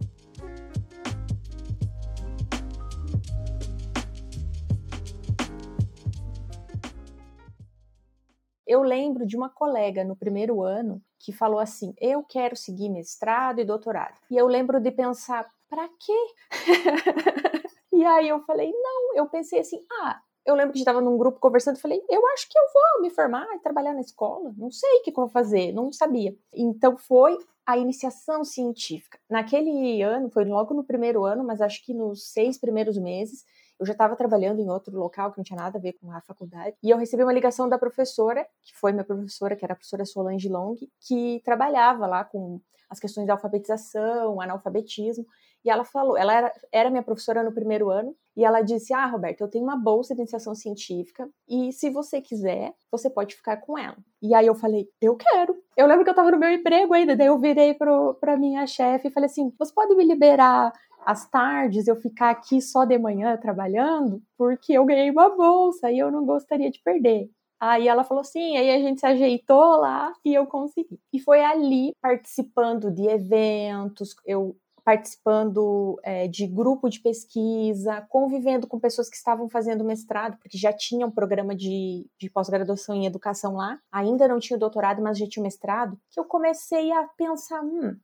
Eu 8.68 8.82
lembro 8.82 9.26
de 9.26 9.34
uma 9.34 9.48
colega 9.48 10.04
no 10.04 10.14
primeiro 10.14 10.62
ano 10.62 11.02
que 11.18 11.32
falou 11.32 11.58
assim: 11.58 11.94
Eu 11.98 12.22
quero 12.22 12.54
seguir 12.54 12.90
mestrado 12.90 13.60
e 13.60 13.64
doutorado. 13.64 14.14
E 14.30 14.36
eu 14.36 14.46
lembro 14.46 14.78
de 14.78 14.90
pensar: 14.90 15.48
para 15.70 15.88
quê? 15.88 16.26
e 17.90 18.04
aí 18.04 18.28
eu 18.28 18.40
falei: 18.40 18.70
Não, 18.70 19.16
eu 19.16 19.26
pensei 19.26 19.60
assim: 19.60 19.82
Ah, 20.02 20.20
eu 20.44 20.54
lembro 20.54 20.72
que 20.72 20.78
estava 20.78 21.00
num 21.00 21.16
grupo 21.16 21.40
conversando 21.40 21.76
e 21.76 21.80
falei, 21.80 22.02
eu 22.08 22.26
acho 22.28 22.48
que 22.48 22.58
eu 22.58 22.62
vou 22.72 23.02
me 23.02 23.10
formar 23.10 23.46
e 23.54 23.58
trabalhar 23.58 23.92
na 23.92 24.00
escola. 24.00 24.54
Não 24.56 24.70
sei 24.70 24.96
o 24.96 25.02
que 25.02 25.10
eu 25.10 25.14
vou 25.14 25.28
fazer, 25.28 25.72
não 25.72 25.92
sabia. 25.92 26.34
Então 26.54 26.96
foi 26.96 27.36
a 27.66 27.76
iniciação 27.76 28.42
científica. 28.46 29.18
Naquele 29.28 30.00
ano, 30.00 30.30
foi 30.30 30.46
logo 30.46 30.72
no 30.72 30.82
primeiro 30.82 31.22
ano, 31.22 31.44
mas 31.44 31.60
acho 31.60 31.84
que 31.84 31.92
nos 31.92 32.32
seis 32.32 32.56
primeiros 32.56 32.96
meses, 32.96 33.44
eu 33.78 33.86
já 33.86 33.92
estava 33.92 34.16
trabalhando 34.16 34.60
em 34.60 34.68
outro 34.68 34.96
local 34.98 35.32
que 35.32 35.38
não 35.38 35.44
tinha 35.44 35.58
nada 35.58 35.78
a 35.78 35.80
ver 35.80 35.94
com 35.94 36.10
a 36.12 36.20
faculdade, 36.20 36.76
e 36.82 36.90
eu 36.90 36.96
recebi 36.96 37.22
uma 37.22 37.32
ligação 37.32 37.68
da 37.68 37.78
professora, 37.78 38.46
que 38.64 38.76
foi 38.76 38.92
minha 38.92 39.04
professora, 39.04 39.56
que 39.56 39.64
era 39.64 39.72
a 39.72 39.76
professora 39.76 40.04
Solange 40.04 40.48
Long, 40.48 40.76
que 41.00 41.40
trabalhava 41.44 42.06
lá 42.06 42.24
com 42.24 42.60
as 42.88 42.98
questões 42.98 43.26
de 43.26 43.30
alfabetização, 43.30 44.40
analfabetismo, 44.40 45.26
e 45.64 45.70
ela 45.70 45.84
falou, 45.84 46.16
ela 46.16 46.32
era, 46.32 46.52
era 46.72 46.90
minha 46.90 47.02
professora 47.02 47.42
no 47.42 47.52
primeiro 47.52 47.90
ano, 47.90 48.14
e 48.36 48.44
ela 48.44 48.62
disse: 48.62 48.94
Ah, 48.94 49.06
Roberto, 49.06 49.40
eu 49.40 49.48
tenho 49.48 49.64
uma 49.64 49.76
bolsa 49.76 50.14
de 50.14 50.20
iniciação 50.20 50.54
científica, 50.54 51.28
e 51.48 51.72
se 51.72 51.90
você 51.90 52.20
quiser, 52.20 52.72
você 52.90 53.10
pode 53.10 53.34
ficar 53.34 53.56
com 53.58 53.76
ela. 53.76 53.96
E 54.22 54.34
aí 54.34 54.46
eu 54.46 54.54
falei: 54.54 54.88
Eu 55.00 55.16
quero. 55.16 55.56
Eu 55.76 55.86
lembro 55.86 56.04
que 56.04 56.10
eu 56.10 56.12
estava 56.12 56.30
no 56.30 56.38
meu 56.38 56.50
emprego 56.50 56.94
ainda, 56.94 57.16
daí 57.16 57.26
eu 57.26 57.38
virei 57.38 57.74
para 57.74 58.36
minha 58.36 58.66
chefe 58.66 59.08
e 59.08 59.10
falei 59.10 59.26
assim: 59.26 59.52
Você 59.58 59.74
pode 59.74 59.94
me 59.94 60.04
liberar 60.04 60.72
às 61.04 61.28
tardes 61.28 61.88
eu 61.88 61.96
ficar 61.96 62.30
aqui 62.30 62.60
só 62.60 62.84
de 62.84 62.98
manhã 62.98 63.36
trabalhando, 63.36 64.22
porque 64.36 64.72
eu 64.72 64.84
ganhei 64.84 65.10
uma 65.10 65.28
bolsa 65.30 65.90
e 65.90 65.98
eu 65.98 66.10
não 66.10 66.24
gostaria 66.24 66.70
de 66.70 66.80
perder. 66.82 67.30
Aí 67.60 67.88
ela 67.88 68.04
falou 68.04 68.22
sim, 68.22 68.56
aí 68.56 68.70
a 68.70 68.78
gente 68.78 69.00
se 69.00 69.06
ajeitou 69.06 69.80
lá 69.80 70.12
e 70.24 70.32
eu 70.34 70.46
consegui. 70.46 71.00
E 71.12 71.18
foi 71.18 71.42
ali, 71.44 71.92
participando 72.00 72.90
de 72.90 73.06
eventos, 73.08 74.14
eu 74.24 74.56
participando 74.88 76.00
é, 76.02 76.26
de 76.26 76.46
grupo 76.46 76.88
de 76.88 76.98
pesquisa, 77.00 78.00
convivendo 78.08 78.66
com 78.66 78.80
pessoas 78.80 79.10
que 79.10 79.16
estavam 79.16 79.46
fazendo 79.46 79.84
mestrado, 79.84 80.38
porque 80.38 80.56
já 80.56 80.72
tinha 80.72 81.06
um 81.06 81.10
programa 81.10 81.54
de, 81.54 82.06
de 82.18 82.30
pós-graduação 82.30 82.94
em 82.94 83.04
educação 83.04 83.52
lá, 83.54 83.78
ainda 83.92 84.26
não 84.26 84.38
tinha 84.38 84.56
o 84.56 84.60
doutorado, 84.60 85.02
mas 85.02 85.18
já 85.18 85.26
tinha 85.28 85.42
o 85.42 85.44
mestrado, 85.44 86.00
que 86.10 86.18
eu 86.18 86.24
comecei 86.24 86.90
a 86.90 87.06
pensar, 87.18 87.62
hum, 87.62 87.98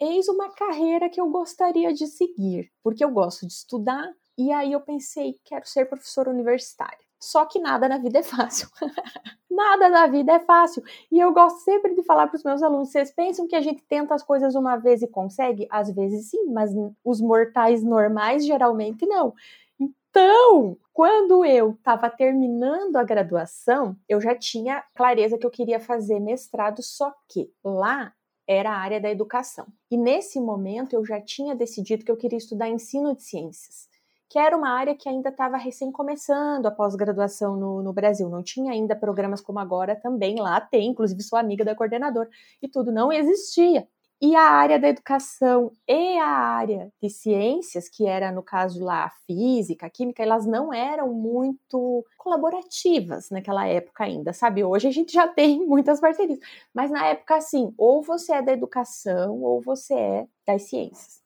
eis 0.00 0.28
uma 0.28 0.50
carreira 0.54 1.10
que 1.10 1.20
eu 1.20 1.28
gostaria 1.28 1.92
de 1.92 2.06
seguir, 2.06 2.72
porque 2.82 3.04
eu 3.04 3.10
gosto 3.10 3.46
de 3.46 3.52
estudar, 3.52 4.10
e 4.38 4.50
aí 4.50 4.72
eu 4.72 4.80
pensei, 4.80 5.34
quero 5.44 5.68
ser 5.68 5.90
professora 5.90 6.30
universitária. 6.30 7.09
Só 7.20 7.44
que 7.44 7.58
nada 7.58 7.86
na 7.86 7.98
vida 7.98 8.18
é 8.20 8.22
fácil. 8.22 8.68
nada 9.50 9.90
na 9.90 10.06
vida 10.06 10.32
é 10.32 10.38
fácil. 10.38 10.82
E 11.12 11.20
eu 11.20 11.32
gosto 11.32 11.58
sempre 11.58 11.94
de 11.94 12.02
falar 12.02 12.26
para 12.28 12.36
os 12.36 12.42
meus 12.42 12.62
alunos: 12.62 12.90
vocês 12.90 13.12
pensam 13.12 13.46
que 13.46 13.54
a 13.54 13.60
gente 13.60 13.82
tenta 13.82 14.14
as 14.14 14.22
coisas 14.22 14.54
uma 14.54 14.76
vez 14.76 15.02
e 15.02 15.06
consegue? 15.06 15.68
Às 15.70 15.90
vezes 15.94 16.30
sim, 16.30 16.46
mas 16.50 16.70
os 17.04 17.20
mortais 17.20 17.84
normais 17.84 18.46
geralmente 18.46 19.04
não. 19.06 19.34
Então, 19.78 20.78
quando 20.94 21.44
eu 21.44 21.72
estava 21.72 22.08
terminando 22.08 22.96
a 22.96 23.04
graduação, 23.04 23.96
eu 24.08 24.20
já 24.20 24.34
tinha 24.34 24.82
clareza 24.94 25.38
que 25.38 25.46
eu 25.46 25.50
queria 25.50 25.78
fazer 25.78 26.18
mestrado, 26.20 26.82
só 26.82 27.14
que 27.28 27.52
lá 27.62 28.12
era 28.46 28.70
a 28.70 28.78
área 28.78 29.00
da 29.00 29.10
educação. 29.10 29.66
E 29.90 29.96
nesse 29.96 30.40
momento 30.40 30.94
eu 30.94 31.04
já 31.04 31.20
tinha 31.20 31.54
decidido 31.54 32.04
que 32.04 32.10
eu 32.10 32.16
queria 32.16 32.38
estudar 32.38 32.68
ensino 32.68 33.14
de 33.14 33.22
ciências 33.22 33.90
que 34.30 34.38
era 34.38 34.56
uma 34.56 34.70
área 34.70 34.94
que 34.94 35.08
ainda 35.08 35.28
estava 35.28 35.56
recém 35.56 35.90
começando 35.90 36.64
a 36.66 36.70
pós-graduação 36.70 37.56
no, 37.56 37.82
no, 37.82 37.92
Brasil. 37.92 38.28
Não 38.28 38.44
tinha 38.44 38.72
ainda 38.72 38.94
programas 38.94 39.40
como 39.40 39.58
agora 39.58 39.96
também 39.96 40.36
lá 40.38 40.60
tem, 40.60 40.88
inclusive 40.88 41.20
sou 41.20 41.36
amiga 41.36 41.64
da 41.64 41.74
coordenadora, 41.74 42.30
e 42.62 42.68
tudo 42.68 42.92
não 42.92 43.12
existia. 43.12 43.88
E 44.22 44.36
a 44.36 44.42
área 44.42 44.78
da 44.78 44.88
educação 44.88 45.72
e 45.88 46.18
a 46.18 46.28
área 46.28 46.92
de 47.02 47.10
ciências, 47.10 47.88
que 47.88 48.06
era 48.06 48.30
no 48.30 48.42
caso 48.42 48.84
lá 48.84 49.06
a 49.06 49.10
física, 49.26 49.86
a 49.86 49.90
química, 49.90 50.22
elas 50.22 50.46
não 50.46 50.72
eram 50.72 51.12
muito 51.12 52.04
colaborativas 52.16 53.30
naquela 53.30 53.66
época 53.66 54.04
ainda, 54.04 54.32
sabe? 54.32 54.62
Hoje 54.62 54.86
a 54.86 54.92
gente 54.92 55.12
já 55.12 55.26
tem 55.34 55.66
muitas 55.66 56.00
parcerias, 56.00 56.38
mas 56.72 56.90
na 56.90 57.04
época 57.06 57.34
assim, 57.34 57.74
ou 57.76 58.00
você 58.02 58.34
é 58.34 58.42
da 58.42 58.52
educação 58.52 59.42
ou 59.42 59.60
você 59.60 59.94
é 59.94 60.26
das 60.46 60.68
ciências. 60.68 61.19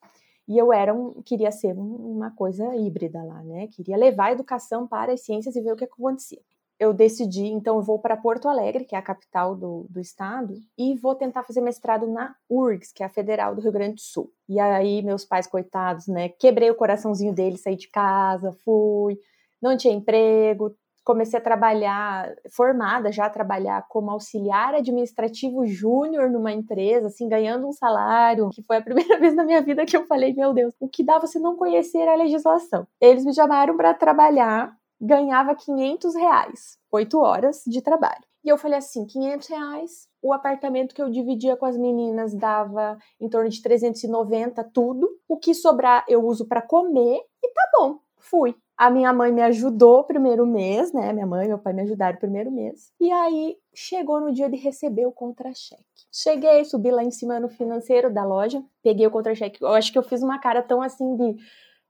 E 0.47 0.59
eu 0.59 0.73
era 0.73 0.93
um, 0.93 1.23
queria 1.23 1.51
ser 1.51 1.73
uma 1.79 2.31
coisa 2.31 2.75
híbrida 2.77 3.23
lá, 3.23 3.43
né? 3.43 3.67
Queria 3.69 3.97
levar 3.97 4.27
a 4.27 4.33
educação 4.33 4.87
para 4.87 5.13
as 5.13 5.23
ciências 5.23 5.57
e 5.57 5.61
ver 5.61 5.73
o 5.73 5.77
que 5.77 5.85
acontecia. 5.85 6.41
Eu 6.79 6.93
decidi, 6.93 7.47
então, 7.47 7.77
eu 7.77 7.83
vou 7.83 7.99
para 7.99 8.17
Porto 8.17 8.49
Alegre, 8.49 8.85
que 8.85 8.97
é 8.97 8.99
a 8.99 9.03
capital 9.03 9.55
do, 9.55 9.87
do 9.89 10.01
estado, 10.01 10.55
e 10.77 10.95
vou 10.97 11.15
tentar 11.15 11.45
fazer 11.45 11.61
mestrado 11.61 12.07
na 12.07 12.35
URGS, 12.51 12.93
que 12.93 13.03
é 13.03 13.07
a 13.07 13.09
Federal 13.09 13.55
do 13.55 13.61
Rio 13.61 13.73
Grande 13.73 13.95
do 13.95 14.01
Sul. 14.01 14.31
E 14.49 14.59
aí, 14.59 15.01
meus 15.03 15.25
pais, 15.25 15.47
coitados, 15.47 16.09
né? 16.09 16.29
Quebrei 16.31 16.71
o 16.71 16.75
coraçãozinho 16.75 17.33
deles, 17.33 17.63
saí 17.63 17.77
de 17.77 17.89
casa, 17.89 18.53
fui, 18.65 19.19
não 19.63 19.77
tinha 19.77 19.95
emprego, 19.95 20.77
comecei 21.05 21.39
a 21.39 21.43
trabalhar, 21.43 22.35
formada 22.51 23.13
já 23.13 23.27
a 23.27 23.31
trabalhar 23.31 23.87
como 23.89 24.11
auxiliar 24.11 24.75
administrativo 24.75 25.67
júnior 25.67 26.31
numa 26.31 26.53
empresa, 26.53 27.09
assim, 27.09 27.29
ganhando 27.29 27.69
um 27.69 27.73
salário, 27.73 28.49
que 28.51 28.63
foi 28.63 28.79
a 28.79 28.83
primeira 28.83 29.19
vez 29.19 29.35
na 29.35 29.45
minha 29.45 29.61
vida 29.61 29.85
que 29.85 29.97
eu 29.97 30.07
falei, 30.07 30.33
meu 30.33 30.53
Deus, 30.55 30.75
o 30.81 30.89
que 30.89 31.05
dá 31.05 31.19
você 31.19 31.39
não 31.39 31.57
conhecer 31.57 32.09
a 32.09 32.17
legislação? 32.17 32.87
Eles 33.01 33.25
me 33.25 33.35
chamaram 33.35 33.77
para 33.77 33.93
trabalhar, 33.93 34.75
ganhava 35.01 35.55
500 35.55 36.15
reais, 36.15 36.79
8 36.91 37.19
horas 37.19 37.63
de 37.67 37.83
trabalho. 37.83 38.25
E 38.43 38.49
eu 38.49 38.59
falei 38.59 38.79
assim, 38.79 39.07
500 39.07 39.49
reais, 39.49 40.09
o 40.23 40.33
apartamento 40.33 40.95
que 40.95 41.01
eu 41.01 41.11
dividia 41.11 41.57
com 41.57 41.65
as 41.65 41.79
meninas 41.79 42.35
dava 42.35 42.99
em 43.21 43.29
torno 43.29 43.49
de 43.49 43.61
390 43.63 44.63
tudo, 44.65 45.09
o 45.27 45.39
que 45.39 45.55
sobrar 45.55 46.05
eu 46.09 46.23
uso 46.25 46.47
para 46.47 46.61
comer 46.61 47.21
e 47.43 47.53
tá 47.53 47.71
bom, 47.79 47.99
fui. 48.19 48.55
A 48.77 48.91
minha 48.91 49.13
mãe 49.13 49.31
me 49.33 49.41
ajudou 49.43 50.01
o 50.01 50.05
primeiro 50.05 50.45
mês, 50.45 50.93
né? 50.93 51.13
Minha 51.13 51.27
mãe 51.27 51.45
e 51.45 51.49
meu 51.49 51.59
pai 51.59 51.73
me 51.73 51.83
ajudaram 51.83 52.17
o 52.17 52.21
primeiro 52.21 52.51
mês. 52.51 52.93
E 53.01 53.11
aí 53.11 53.57
chegou 53.73 54.21
no 54.21 54.33
dia 54.33 54.49
de 54.51 54.57
receber 54.57 55.07
o 55.07 55.13
contra-cheque. 55.13 55.85
Cheguei, 56.13 56.65
subi 56.65 56.91
lá 56.91 57.05
em 57.05 57.11
cima 57.11 57.39
no 57.39 57.49
financeiro 57.49 58.13
da 58.13 58.25
loja, 58.25 58.63
peguei 58.83 59.07
o 59.07 59.11
contra-cheque. 59.13 59.63
Eu 59.63 59.69
acho 59.69 59.93
que 59.93 59.99
eu 59.99 60.03
fiz 60.03 60.23
uma 60.23 60.41
cara 60.41 60.61
tão 60.61 60.83
assim 60.83 61.17
de 61.17 61.37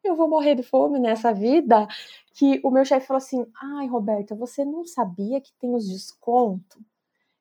eu 0.05 0.15
vou 0.15 0.29
morrer 0.29 0.55
de 0.55 0.63
fome 0.63 0.99
nessa 1.01 1.33
vida, 1.33 1.89
que 2.35 2.61
o 2.63 2.71
meu 2.71 2.85
chefe 2.85 3.07
falou 3.07 3.19
assim: 3.19 3.47
"Ai, 3.79 3.87
Roberta, 3.87 4.35
você 4.35 4.65
não 4.65 4.85
sabia 4.85 5.41
que 5.41 5.53
tem 5.59 5.75
os 5.75 5.89
descontos?" 5.89 6.83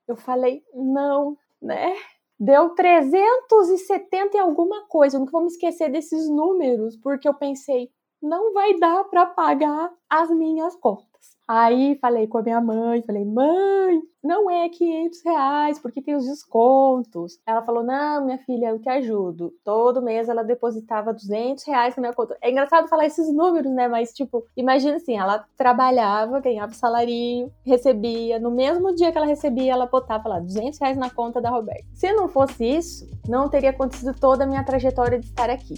Eu 0.08 0.16
falei: 0.16 0.64
"Não, 0.74 1.38
né?" 1.62 1.94
Deu 2.40 2.72
370 2.72 4.38
e 4.38 4.40
alguma 4.40 4.86
coisa. 4.88 5.16
Eu 5.16 5.22
nunca 5.22 5.32
vou 5.32 5.42
me 5.42 5.48
esquecer 5.48 5.92
desses 5.92 6.30
números, 6.30 6.98
porque 6.98 7.28
eu 7.28 7.34
pensei, 7.34 7.90
não 8.24 8.54
vai 8.54 8.80
dar 8.80 9.04
para 9.04 9.26
pagar 9.26 9.92
as 10.10 10.30
minhas 10.30 10.76
contas. 10.78 11.04
Aí 11.46 11.98
falei 12.00 12.26
com 12.26 12.38
a 12.38 12.42
minha 12.42 12.62
mãe, 12.62 13.02
falei, 13.02 13.26
mãe, 13.26 14.02
não 14.24 14.50
é 14.50 14.70
500 14.70 15.22
reais, 15.26 15.78
porque 15.78 16.02
tem 16.02 16.16
os 16.16 16.26
descontos. 16.26 17.38
Ela 17.46 17.62
falou, 17.62 17.84
não, 17.84 18.24
minha 18.24 18.38
filha, 18.38 18.70
eu 18.70 18.80
te 18.80 18.88
ajudo. 18.88 19.54
Todo 19.62 20.02
mês 20.02 20.30
ela 20.30 20.42
depositava 20.42 21.14
200 21.14 21.66
reais 21.66 21.98
na 21.98 22.02
minha 22.02 22.14
conta. 22.14 22.38
É 22.42 22.50
engraçado 22.50 22.88
falar 22.88 23.06
esses 23.06 23.32
números, 23.34 23.70
né? 23.74 23.90
Mas, 23.90 24.14
tipo, 24.14 24.46
imagina 24.56 24.96
assim, 24.96 25.18
ela 25.18 25.46
trabalhava, 25.58 26.40
ganhava 26.40 26.74
salário, 26.74 27.52
recebia. 27.66 28.40
No 28.40 28.50
mesmo 28.50 28.96
dia 28.96 29.12
que 29.12 29.18
ela 29.18 29.28
recebia, 29.28 29.74
ela 29.74 29.86
botava 29.86 30.30
lá 30.30 30.40
200 30.40 30.80
reais 30.80 30.98
na 30.98 31.10
conta 31.10 31.42
da 31.42 31.50
Roberta. 31.50 31.84
Se 31.94 32.14
não 32.14 32.30
fosse 32.30 32.64
isso, 32.64 33.06
não 33.28 33.50
teria 33.50 33.72
acontecido 33.72 34.18
toda 34.18 34.46
a 34.46 34.48
minha 34.48 34.64
trajetória 34.64 35.20
de 35.20 35.26
estar 35.26 35.50
aqui. 35.50 35.76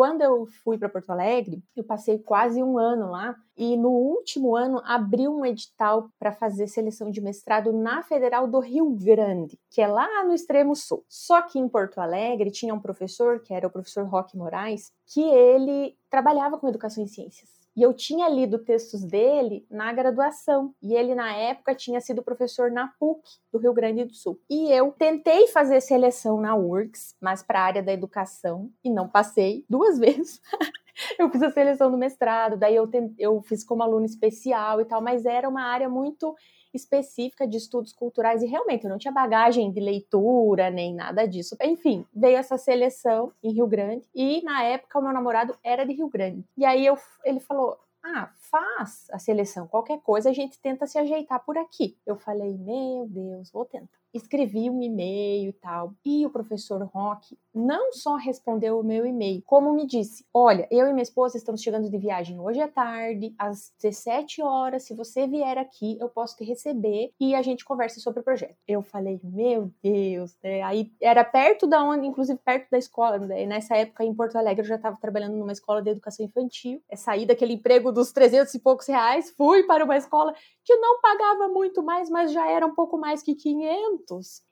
Quando 0.00 0.22
eu 0.22 0.46
fui 0.64 0.78
para 0.78 0.88
Porto 0.88 1.10
Alegre, 1.10 1.62
eu 1.76 1.84
passei 1.84 2.18
quase 2.18 2.62
um 2.62 2.78
ano 2.78 3.10
lá 3.10 3.36
e 3.54 3.76
no 3.76 3.90
último 3.90 4.56
ano 4.56 4.80
abriu 4.82 5.30
um 5.30 5.44
edital 5.44 6.08
para 6.18 6.32
fazer 6.32 6.68
seleção 6.68 7.10
de 7.10 7.20
mestrado 7.20 7.70
na 7.70 8.02
Federal 8.02 8.48
do 8.48 8.60
Rio 8.60 8.88
Grande, 8.92 9.60
que 9.68 9.82
é 9.82 9.86
lá 9.86 10.24
no 10.24 10.32
extremo 10.32 10.74
sul. 10.74 11.04
Só 11.06 11.42
que 11.42 11.58
em 11.58 11.68
Porto 11.68 12.00
Alegre 12.00 12.50
tinha 12.50 12.72
um 12.72 12.80
professor, 12.80 13.42
que 13.42 13.52
era 13.52 13.66
o 13.66 13.70
professor 13.70 14.06
Roque 14.06 14.38
Moraes, 14.38 14.90
que 15.06 15.20
ele 15.20 15.94
trabalhava 16.08 16.56
com 16.56 16.66
educação 16.66 17.04
em 17.04 17.06
ciências. 17.06 17.59
E 17.80 17.82
eu 17.82 17.94
tinha 17.94 18.28
lido 18.28 18.58
textos 18.58 19.02
dele 19.02 19.66
na 19.70 19.90
graduação. 19.90 20.74
E 20.82 20.92
ele, 20.92 21.14
na 21.14 21.34
época, 21.34 21.74
tinha 21.74 21.98
sido 21.98 22.22
professor 22.22 22.70
na 22.70 22.88
PUC 23.00 23.22
do 23.50 23.58
Rio 23.58 23.72
Grande 23.72 24.04
do 24.04 24.12
Sul. 24.12 24.38
E 24.50 24.70
eu 24.70 24.92
tentei 24.92 25.46
fazer 25.46 25.80
seleção 25.80 26.38
na 26.38 26.54
URGS, 26.54 27.16
mas 27.18 27.42
para 27.42 27.58
a 27.58 27.64
área 27.64 27.82
da 27.82 27.90
educação, 27.90 28.70
e 28.84 28.90
não 28.90 29.08
passei 29.08 29.64
duas 29.66 29.96
vezes. 29.98 30.42
Eu 31.18 31.28
fiz 31.30 31.42
a 31.42 31.50
seleção 31.50 31.90
do 31.90 31.98
mestrado, 31.98 32.56
daí 32.56 32.76
eu, 32.76 32.88
eu 33.18 33.40
fiz 33.42 33.64
como 33.64 33.82
aluno 33.82 34.06
especial 34.06 34.80
e 34.80 34.84
tal, 34.84 35.00
mas 35.02 35.24
era 35.24 35.48
uma 35.48 35.62
área 35.62 35.88
muito 35.88 36.34
específica 36.72 37.46
de 37.46 37.56
estudos 37.56 37.92
culturais 37.92 38.42
e 38.42 38.46
realmente 38.46 38.84
eu 38.84 38.90
não 38.90 38.98
tinha 38.98 39.12
bagagem 39.12 39.72
de 39.72 39.80
leitura 39.80 40.70
nem 40.70 40.94
nada 40.94 41.26
disso. 41.26 41.56
Enfim, 41.62 42.06
veio 42.14 42.36
essa 42.36 42.56
seleção 42.56 43.32
em 43.42 43.52
Rio 43.52 43.66
Grande 43.66 44.08
e 44.14 44.42
na 44.42 44.62
época 44.62 44.98
o 44.98 45.02
meu 45.02 45.12
namorado 45.12 45.56
era 45.64 45.84
de 45.84 45.92
Rio 45.92 46.08
Grande. 46.08 46.44
E 46.56 46.64
aí 46.64 46.86
eu, 46.86 46.96
ele 47.24 47.40
falou: 47.40 47.78
"Ah, 48.02 48.30
faz 48.38 49.08
a 49.12 49.18
seleção, 49.18 49.66
qualquer 49.66 50.00
coisa 50.00 50.30
a 50.30 50.32
gente 50.32 50.60
tenta 50.60 50.86
se 50.86 50.98
ajeitar 50.98 51.44
por 51.44 51.58
aqui". 51.58 51.96
Eu 52.06 52.16
falei: 52.16 52.56
"Meu 52.56 53.06
Deus, 53.08 53.50
vou 53.50 53.64
tentar" 53.64 53.99
escrevi 54.12 54.68
um 54.70 54.82
e-mail 54.82 55.50
e 55.50 55.52
tal. 55.52 55.94
E 56.04 56.26
o 56.26 56.30
professor 56.30 56.82
Rock 56.92 57.36
não 57.54 57.92
só 57.92 58.16
respondeu 58.16 58.78
o 58.78 58.84
meu 58.84 59.04
e-mail, 59.04 59.42
como 59.44 59.72
me 59.72 59.86
disse: 59.86 60.24
Olha, 60.32 60.68
eu 60.70 60.86
e 60.86 60.92
minha 60.92 61.02
esposa 61.02 61.36
estamos 61.36 61.62
chegando 61.62 61.90
de 61.90 61.98
viagem 61.98 62.38
hoje 62.38 62.60
à 62.60 62.68
tarde, 62.68 63.34
às 63.38 63.72
17 63.80 64.42
horas. 64.42 64.84
Se 64.84 64.94
você 64.94 65.26
vier 65.26 65.58
aqui, 65.58 65.96
eu 66.00 66.08
posso 66.08 66.36
te 66.36 66.44
receber 66.44 67.12
e 67.18 67.34
a 67.34 67.42
gente 67.42 67.64
conversa 67.64 68.00
sobre 68.00 68.20
o 68.20 68.22
projeto. 68.22 68.56
Eu 68.66 68.82
falei: 68.82 69.20
Meu 69.22 69.70
Deus, 69.82 70.36
né? 70.42 70.62
Aí 70.62 70.92
era 71.00 71.24
perto 71.24 71.66
da 71.66 71.82
onde, 71.82 72.06
inclusive 72.06 72.38
perto 72.44 72.70
da 72.70 72.78
escola. 72.78 73.18
Né? 73.18 73.46
Nessa 73.46 73.76
época 73.76 74.04
em 74.04 74.14
Porto 74.14 74.36
Alegre 74.36 74.62
eu 74.62 74.68
já 74.68 74.76
estava 74.76 74.96
trabalhando 75.00 75.36
numa 75.36 75.52
escola 75.52 75.82
de 75.82 75.90
educação 75.90 76.24
infantil. 76.24 76.82
É 76.88 76.96
saí 76.96 77.26
daquele 77.26 77.54
emprego 77.54 77.90
dos 77.92 78.12
300 78.12 78.54
e 78.54 78.58
poucos 78.58 78.86
reais, 78.86 79.30
fui 79.36 79.64
para 79.64 79.84
uma 79.84 79.96
escola 79.96 80.34
que 80.64 80.76
não 80.76 81.00
pagava 81.00 81.48
muito 81.48 81.82
mais, 81.82 82.08
mas 82.08 82.32
já 82.32 82.48
era 82.48 82.66
um 82.66 82.74
pouco 82.74 82.96
mais 82.96 83.22
que 83.22 83.34
500. 83.34 83.99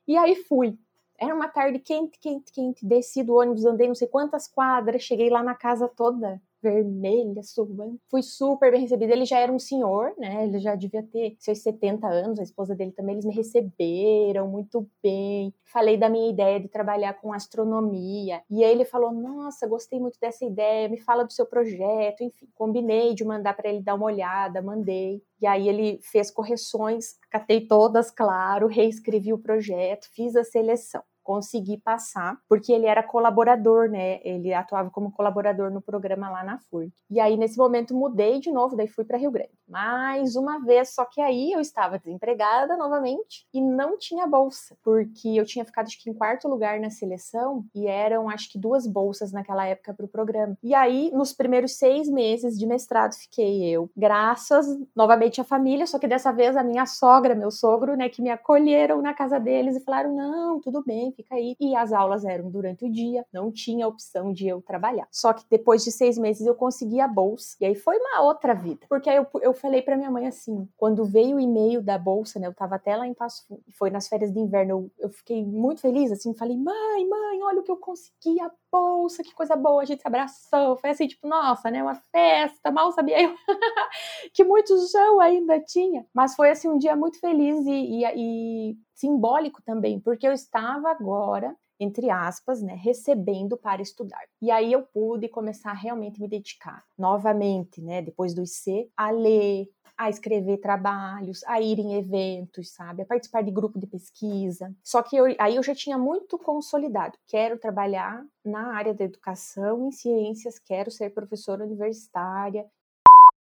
E 0.07 0.17
aí 0.17 0.35
fui. 0.35 0.79
Era 1.19 1.35
uma 1.35 1.49
tarde 1.49 1.79
quente, 1.79 2.19
quente, 2.19 2.53
quente. 2.53 2.87
Desci 2.87 3.23
do 3.23 3.35
ônibus, 3.35 3.65
andei 3.65 3.89
não 3.89 3.95
sei 3.95 4.09
quantas 4.09 4.47
quadras, 4.47 5.03
cheguei 5.03 5.31
lá 5.31 5.43
na 5.43 5.55
casa 5.55 5.89
toda 5.89 6.41
vermelha, 6.63 7.43
suando. 7.43 7.99
Fui 8.11 8.23
super 8.23 8.71
bem 8.71 8.83
recebida. 8.83 9.13
Ele 9.13 9.25
já 9.25 9.39
era 9.39 9.53
um 9.53 9.59
senhor, 9.59 10.13
né? 10.19 10.45
Ele 10.45 10.59
já 10.59 10.75
devia 10.75 11.03
ter 11.03 11.37
seus 11.39 11.63
70 11.63 12.07
anos, 12.07 12.39
a 12.39 12.43
esposa 12.43 12.75
dele 12.75 12.93
também. 12.93 13.15
Eles 13.15 13.25
me 13.25 13.35
receberam 13.35 14.49
muito 14.49 14.89
bem. 15.03 15.55
Falei 15.73 15.97
da 15.97 16.09
minha 16.09 16.31
ideia 16.31 16.61
de 16.61 16.69
trabalhar 16.69 17.15
com 17.15 17.33
astronomia. 17.33 18.43
E 18.51 18.65
aí 18.65 18.71
ele 18.71 18.85
falou: 18.85 19.13
Nossa, 19.13 19.67
gostei 19.67 20.01
muito 20.01 20.19
dessa 20.21 20.45
ideia, 20.45 20.89
me 20.89 20.99
fala 21.01 21.25
do 21.25 21.33
seu 21.33 21.47
projeto. 21.47 22.23
Enfim, 22.23 22.49
combinei 22.55 23.15
de 23.15 23.25
mandar 23.25 23.55
para 23.55 23.69
ele 23.69 23.83
dar 23.83 23.95
uma 23.95 24.07
olhada, 24.07 24.63
mandei. 24.63 25.23
E 25.41 25.47
aí 25.47 25.69
ele 25.69 26.01
fez 26.03 26.31
correções, 26.31 27.17
catei 27.31 27.67
todas, 27.67 28.11
claro, 28.11 28.67
reescrevi 28.67 29.33
o 29.33 29.39
projeto, 29.39 30.09
fiz 30.13 30.35
a 30.35 30.43
seleção 30.45 31.03
consegui 31.29 31.77
passar, 31.77 32.39
porque 32.49 32.73
ele 32.73 32.87
era 32.87 33.03
colaborador, 33.03 33.91
né? 33.91 34.19
Ele 34.25 34.55
atuava 34.55 34.89
como 34.89 35.13
colaborador 35.13 35.71
no 35.71 35.83
programa 35.83 36.31
lá 36.31 36.43
na 36.43 36.59
FURG. 36.59 36.91
E 37.11 37.21
aí, 37.21 37.37
nesse 37.37 37.59
momento, 37.59 37.95
mudei 37.95 38.41
de 38.41 38.51
novo, 38.51 38.75
daí 38.75 38.89
fui 38.89 39.05
para 39.05 39.19
Rio 39.19 39.31
Grande. 39.31 39.51
Mais 39.69 40.37
uma 40.37 40.59
vez, 40.65 40.95
só 40.95 41.05
que 41.05 41.21
aí 41.21 41.53
eu 41.53 41.61
estava 41.61 41.99
desempregada 41.99 42.79
novamente 42.79 43.47
e 43.53 43.61
não 43.61 43.99
tinha 43.99 44.27
bolsa, 44.27 44.75
porque 44.83 45.29
eu 45.29 45.45
tinha 45.45 45.67
ficado, 45.67 45.89
acho 45.89 46.03
que, 46.03 46.09
em 46.09 46.15
quarto 46.15 46.49
lugar 46.49 46.81
na 46.81 46.89
seleção 46.89 47.63
e 47.75 47.87
eram, 47.87 48.31
acho 48.31 48.51
que, 48.51 48.59
duas 48.59 48.87
bolsas 48.87 49.31
naquela 49.31 49.67
época 49.67 49.93
para 49.93 50.07
o 50.07 50.09
programa. 50.09 50.57
E 50.63 50.75
aí, 50.75 51.11
nos 51.13 51.35
primeiros 51.35 51.77
seis 51.77 52.09
meses 52.09 52.59
de 52.59 52.67
mestrado, 52.67 53.13
fiquei 53.13 53.69
eu, 53.69 53.91
graças 53.95 54.67
novamente 54.97 55.43
à 55.43 55.45
família, 55.45 55.87
só 55.87 55.99
que 55.99 56.09
dessa 56.09 56.33
vez 56.33 56.57
a 56.57 56.65
minha 56.65 56.87
sogra, 56.87 57.35
meu 57.35 57.51
sogro, 57.51 57.97
né, 57.97 58.09
que 58.09 58.23
me 58.23 58.31
acolheram 58.31 59.03
na 59.03 59.13
casa 59.13 59.39
deles 59.39 59.77
e 59.77 59.85
falaram: 59.85 60.17
não, 60.17 60.59
tudo 60.59 60.83
bem, 60.83 61.13
fica 61.19 61.35
aí. 61.35 61.57
E 61.59 61.75
as 61.75 61.93
aulas 61.93 62.25
eram 62.25 62.49
durante 62.49 62.85
o 62.85 62.91
dia, 62.91 63.27
não 63.33 63.51
tinha 63.51 63.87
opção 63.87 64.33
de 64.33 64.47
eu 64.47 64.63
trabalhar. 64.63 65.09
Só 65.11 65.33
que 65.33 65.45
depois 65.51 65.83
de 65.83 65.91
seis 65.91 66.17
meses 66.17 66.47
eu 66.47 66.55
consegui 66.55 67.01
a 67.01 67.09
bolsa. 67.09 67.57
E 67.61 67.67
aí 67.67 67.75
foi 67.75 67.99
uma 67.99 68.23
outra 68.23 68.55
vida. 68.55 68.87
Porque 68.89 69.11
aí 69.11 69.17
eu, 69.17 69.27
eu 69.43 69.53
falei 69.53 69.83
para 69.83 69.97
minha 69.97 70.11
mãe 70.11 70.27
assim, 70.27 70.69
quando 70.77 71.05
veio 71.05 71.37
o 71.37 71.41
e-mail 71.41 71.83
da 71.83 71.99
bolsa, 71.99 72.39
né? 72.39 72.47
Eu 72.47 72.55
tava 72.55 72.77
até 72.77 72.97
lá 72.97 73.07
em 73.07 73.15
Passo 73.15 73.47
Fundo, 73.47 73.63
foi 73.71 73.91
nas 73.91 74.09
férias 74.09 74.33
de 74.33 74.39
inverno, 74.39 74.71
eu, 74.71 74.91
eu 74.99 75.11
fiquei 75.11 75.45
muito 75.45 75.81
feliz, 75.81 76.13
assim, 76.13 76.35
falei, 76.35 76.57
mãe, 76.57 77.09
mãe, 77.09 77.43
olha 77.43 77.61
o 77.61 77.63
que 77.63 77.71
eu 77.71 77.77
consegui, 77.77 78.41
a 78.41 78.51
bolsa, 78.71 79.23
que 79.23 79.35
coisa 79.35 79.57
boa, 79.57 79.83
a 79.83 79.85
gente 79.85 80.01
se 80.03 80.09
abraçou. 80.09 80.77
Foi 80.77 80.91
assim, 80.91 81.07
tipo, 81.07 81.27
nossa, 81.29 81.71
né? 81.71 81.83
Uma 81.83 81.95
festa, 81.95 82.71
mal 82.71 82.93
sabia 82.93 83.23
eu 83.23 83.35
que 84.33 84.45
muito 84.45 84.77
chão 84.89 85.21
ainda 85.21 85.61
tinha. 85.61 86.07
Mas 86.15 86.35
foi 86.35 86.51
assim 86.51 86.69
um 86.69 86.79
dia 86.79 86.97
muito 86.97 87.19
feliz 87.21 87.67
e, 87.67 88.05
e, 88.05 88.73
e 88.73 88.79
simbólico 88.95 89.63
também, 89.63 90.01
porque 90.01 90.27
eu 90.27 90.33
estava 90.33 90.91
agora 90.91 91.57
entre 91.81 92.11
aspas, 92.11 92.63
né, 92.63 92.75
recebendo 92.75 93.57
para 93.57 93.83
estudar. 93.83 94.23
E 94.41 94.51
aí 94.51 94.73
eu 94.73 94.83
pude 94.83 95.29
começar 95.29 95.71
a 95.71 95.75
realmente 95.75 96.21
me 96.21 96.29
dedicar 96.29 96.85
novamente, 96.97 97.81
né, 97.81 98.03
depois 98.03 98.35
do 98.35 98.43
IC, 98.43 98.91
a 98.97 99.11
ler, 99.11 99.69
a 99.97 100.09
escrever 100.09 100.59
trabalhos, 100.59 101.43
a 101.45 101.61
ir 101.61 101.79
em 101.81 101.95
eventos, 101.95 102.71
sabe, 102.73 103.03
a 103.03 103.07
participar 103.07 103.43
de 103.43 103.51
grupo 103.51 103.81
de 103.81 103.87
pesquisa. 103.87 104.73
Só 104.83 105.03
que 105.03 105.17
eu, 105.17 105.25
aí 105.39 105.57
eu 105.57 105.63
já 105.63 105.75
tinha 105.75 105.99
muito 105.99 106.39
consolidado. 106.39 107.19
Quero 107.27 107.59
trabalhar 107.59 108.25
na 108.45 108.75
área 108.75 108.95
da 108.95 109.05
educação 109.05 109.89
em 109.89 109.91
ciências, 109.91 110.59
quero 110.59 110.91
ser 110.91 111.11
professora 111.11 111.65
universitária, 111.65 112.65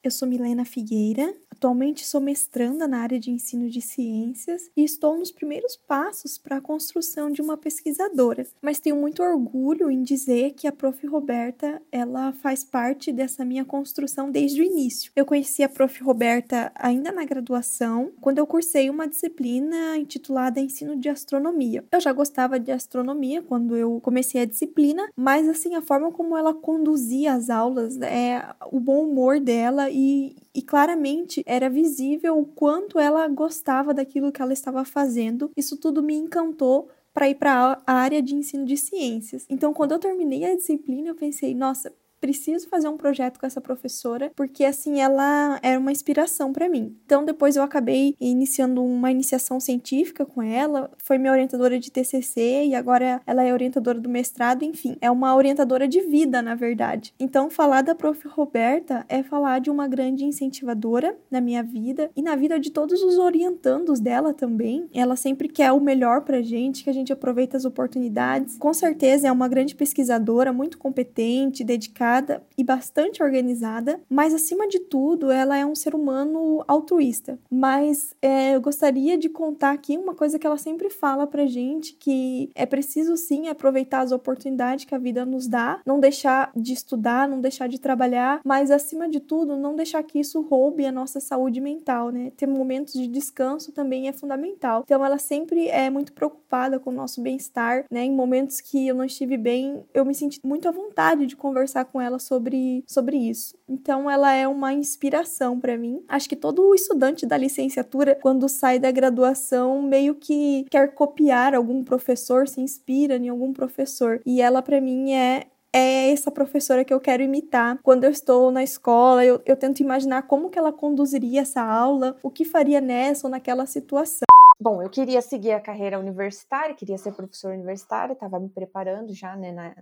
eu 0.03 0.11
sou 0.11 0.27
Milena 0.27 0.65
Figueira, 0.65 1.35
atualmente 1.51 2.07
sou 2.07 2.21
mestranda 2.21 2.89
na 2.89 3.01
área 3.01 3.21
de 3.21 3.31
ensino 3.31 3.69
de 3.69 3.83
ciências 3.83 4.71
e 4.75 4.83
estou 4.83 5.19
nos 5.19 5.31
primeiros 5.31 5.77
passos 5.77 6.39
para 6.39 6.57
a 6.57 6.61
construção 6.61 7.31
de 7.31 7.43
uma 7.43 7.57
pesquisadora. 7.57 8.47
Mas 8.63 8.81
tenho 8.81 8.97
muito 8.97 9.23
orgulho 9.23 9.91
em 9.91 10.03
dizer 10.03 10.53
que 10.53 10.67
a 10.67 10.73
Prof. 10.73 11.01
Roberta, 11.07 11.83
ela 11.91 12.33
faz 12.33 12.63
parte 12.63 13.13
dessa 13.13 13.45
minha 13.45 13.65
construção 13.65 14.31
desde 14.31 14.61
o 14.61 14.65
início. 14.65 15.11
Eu 15.17 15.25
conheci 15.25 15.63
a 15.63 15.69
Prof. 15.69 16.03
Roberta 16.03 16.73
ainda 16.75 17.11
na 17.11 17.25
graduação, 17.25 18.13
quando 18.21 18.39
eu 18.39 18.47
cursei 18.47 18.89
uma 18.89 19.09
disciplina 19.09 19.97
intitulada 19.97 20.61
Ensino 20.61 20.97
de 20.97 21.09
Astronomia. 21.09 21.85
Eu 21.93 22.01
já 22.01 22.13
gostava 22.13 22.59
de 22.59 22.71
astronomia 22.71 23.43
quando 23.43 23.77
eu 23.77 24.01
comecei 24.01 24.41
a 24.41 24.47
disciplina, 24.47 25.09
mas 25.17 25.49
assim 25.49 25.75
a 25.75 25.83
forma 25.83 26.13
como 26.13 26.37
ela 26.37 26.55
conduzia 26.55 27.33
as 27.33 27.51
aulas, 27.51 28.01
é 28.01 28.43
o 28.71 28.79
bom 28.79 29.05
humor 29.05 29.41
dela 29.41 29.90
e, 29.91 30.37
e 30.55 30.63
claramente 30.63 31.43
era 31.47 31.69
visível 31.69 32.39
o 32.39 32.47
quanto 32.47 32.99
ela 32.99 33.27
gostava 33.29 33.93
daquilo 33.93 34.33
que 34.33 34.41
ela 34.41 34.53
estava 34.53 34.85
fazendo. 34.85 35.51
Isso 35.57 35.77
tudo 35.77 36.03
me 36.03 36.15
encantou 36.15 36.89
para 37.13 37.29
ir 37.29 37.35
para 37.35 37.83
a 37.87 37.93
área 37.93 38.23
de 38.23 38.35
ensino 38.35 38.65
de 38.65 38.77
ciências. 38.77 39.45
Então, 39.49 39.75
quando 39.75 39.93
eu 39.93 39.99
terminei 39.99 40.45
a 40.45 40.55
disciplina, 40.55 41.09
eu 41.09 41.15
pensei, 41.15 41.55
nossa, 41.55 41.93
preciso 42.21 42.69
fazer 42.69 42.89
um 42.89 42.97
projeto 42.97 43.41
com 43.41 43.47
essa 43.47 43.61
professora, 43.61 44.31
porque 44.37 44.65
assim 44.65 45.01
ela 45.01 45.59
era 45.63 45.79
uma 45.79 45.91
inspiração 45.91 46.53
para 46.53 46.69
mim. 46.69 46.95
Então 47.07 47.25
depois 47.25 47.57
eu 47.57 47.63
acabei 47.63 48.15
iniciando 48.21 48.85
uma 48.85 49.11
iniciação 49.11 49.59
científica 49.59 50.27
com 50.27 50.43
ela, 50.43 50.91
foi 50.99 51.17
minha 51.17 51.33
orientadora 51.33 51.79
de 51.79 51.91
TCC 51.91 52.67
e 52.67 52.75
agora 52.75 53.23
ela 53.27 53.43
é 53.43 53.53
orientadora 53.53 53.99
do 53.99 54.09
mestrado, 54.09 54.65
enfim, 54.65 54.97
é 55.01 55.11
uma 55.11 55.35
orientadora 55.35 55.89
de 55.89 56.01
vida, 56.03 56.43
na 56.43 56.55
verdade. 56.55 57.15
Então 57.19 57.49
falar 57.49 57.83
da 57.83 57.95
prof 57.95 58.29
Roberta 58.29 59.05
é 59.09 59.23
falar 59.23 59.61
de 59.61 59.71
uma 59.71 59.89
grande 59.89 60.25
incentivadora 60.25 61.17
na 61.31 61.41
minha 61.41 61.63
vida 61.63 62.11
e 62.15 62.23
na 62.23 62.37
vida 62.37 62.61
de 62.61 62.71
todos 62.71 63.03
os 63.03 63.17
orientandos 63.17 63.99
dela 63.99 64.35
também. 64.35 64.89
Ela 64.93 65.17
sempre 65.17 65.49
quer 65.49 65.73
o 65.73 65.81
melhor 65.81 66.23
pra 66.23 66.43
gente, 66.43 66.85
que 66.85 66.91
a 66.91 66.93
gente 66.93 67.13
aproveita 67.13 67.57
as 67.57 67.65
oportunidades. 67.65 68.59
Com 68.59 68.75
certeza 68.75 69.29
é 69.29 69.33
uma 69.33 69.49
grande 69.49 69.75
pesquisadora, 69.75 70.53
muito 70.53 70.77
competente, 70.77 71.65
dedicada 71.65 72.10
estruturada 72.11 72.43
e 72.59 72.65
bastante 72.65 73.23
organizada, 73.23 74.01
mas 74.09 74.35
acima 74.35 74.67
de 74.67 74.81
tudo, 74.81 75.31
ela 75.31 75.57
é 75.57 75.65
um 75.65 75.75
ser 75.75 75.95
humano 75.95 76.65
altruísta. 76.67 77.39
Mas 77.51 78.15
é, 78.21 78.55
eu 78.55 78.61
gostaria 78.61 79.17
de 79.17 79.29
contar 79.29 79.71
aqui 79.71 79.97
uma 79.97 80.15
coisa 80.15 80.39
que 80.39 80.47
ela 80.47 80.57
sempre 80.57 80.91
fala 80.91 81.27
pra 81.27 81.47
gente: 81.47 81.95
que 81.95 82.51
é 82.55 82.67
preciso 82.67 83.17
sim 83.17 83.49
aproveitar 83.49 84.01
as 84.01 84.13
oportunidades 84.13 84.85
que 84.85 84.95
a 84.95 84.99
vida 84.99 85.25
nos 85.25 85.47
dá, 85.47 85.81
não 85.87 86.01
deixar 86.01 86.51
de 86.57 86.73
estudar, 86.73 87.29
não 87.29 87.41
deixar 87.41 87.69
de 87.69 87.79
trabalhar, 87.79 88.41
mas 88.45 88.71
acima 88.71 89.09
de 89.09 89.21
tudo, 89.21 89.57
não 89.57 89.77
deixar 89.77 90.03
que 90.03 90.19
isso 90.19 90.41
roube 90.41 90.85
a 90.85 90.93
nossa 90.93 91.21
saúde 91.21 91.61
mental, 91.61 92.11
né? 92.11 92.33
Ter 92.37 92.47
momentos 92.47 92.95
de 92.95 93.07
descanso 93.07 93.73
também 93.73 94.09
é 94.09 94.13
fundamental. 94.13 94.83
Então, 94.85 95.05
ela 95.05 95.19
sempre 95.19 95.69
é 95.69 95.89
muito 95.91 96.13
preocupada 96.13 96.79
com 96.79 96.91
o 96.91 96.93
nosso 96.93 97.23
bem-estar, 97.23 97.85
né? 97.91 98.05
Em 98.05 98.13
momentos 98.13 98.61
que 98.61 98.89
eu 98.89 98.95
não 98.95 99.05
estive 99.05 99.37
bem, 99.37 99.85
eu 99.95 100.05
me 100.05 100.15
senti 100.15 100.41
muito 100.45 100.69
à 100.69 100.73
vontade 100.73 101.27
de 101.27 101.37
conversar 101.37 101.85
com 101.85 102.00
ela 102.01 102.19
sobre, 102.19 102.83
sobre 102.87 103.17
isso. 103.17 103.57
Então 103.69 104.11
ela 104.11 104.33
é 104.33 104.47
uma 104.47 104.73
inspiração 104.73 105.59
para 105.59 105.77
mim. 105.77 106.03
Acho 106.09 106.29
que 106.29 106.37
todo 106.37 106.75
estudante 106.75 107.27
da 107.27 107.37
licenciatura, 107.37 108.19
quando 108.21 108.49
sai 108.49 108.79
da 108.79 108.91
graduação, 108.91 109.83
meio 109.83 110.15
que 110.15 110.67
quer 110.71 110.95
copiar 110.95 111.55
algum 111.55 111.85
professor, 111.85 112.49
se 112.49 112.61
inspira 112.61 113.17
em 113.17 113.29
algum 113.29 113.53
professor. 113.53 114.21
E 114.25 114.41
ela 114.41 114.63
para 114.63 114.81
mim 114.81 115.13
é 115.13 115.47
é 115.73 116.11
essa 116.11 116.31
professora 116.31 116.85
que 116.85 116.93
eu 116.93 117.01
quero 117.01 117.23
imitar. 117.23 117.79
Quando 117.83 118.05
eu 118.05 118.11
estou 118.11 118.51
na 118.51 118.63
escola, 118.63 119.25
eu, 119.25 119.41
eu 119.47 119.57
tento 119.57 119.81
imaginar 119.81 120.23
como 120.23 120.51
que 120.51 120.59
ela 120.59 120.73
conduziria 120.73 121.43
essa 121.43 121.63
aula, 121.63 122.17
o 122.23 122.31
que 122.31 122.45
faria 122.45 122.81
nessa 122.81 123.27
ou 123.27 123.31
naquela 123.31 123.67
situação. 123.67 124.27
Bom, 124.63 124.83
eu 124.83 124.91
queria 124.91 125.23
seguir 125.23 125.53
a 125.53 125.61
carreira 125.61 125.99
universitária, 125.99 126.75
queria 126.75 126.99
ser 126.99 127.15
professora 127.15 127.55
universitária, 127.55 128.13
estava 128.13 128.39
me 128.39 128.51
preparando 128.51 129.15
já 129.15 129.35
né, 129.35 129.53
na, 129.53 129.75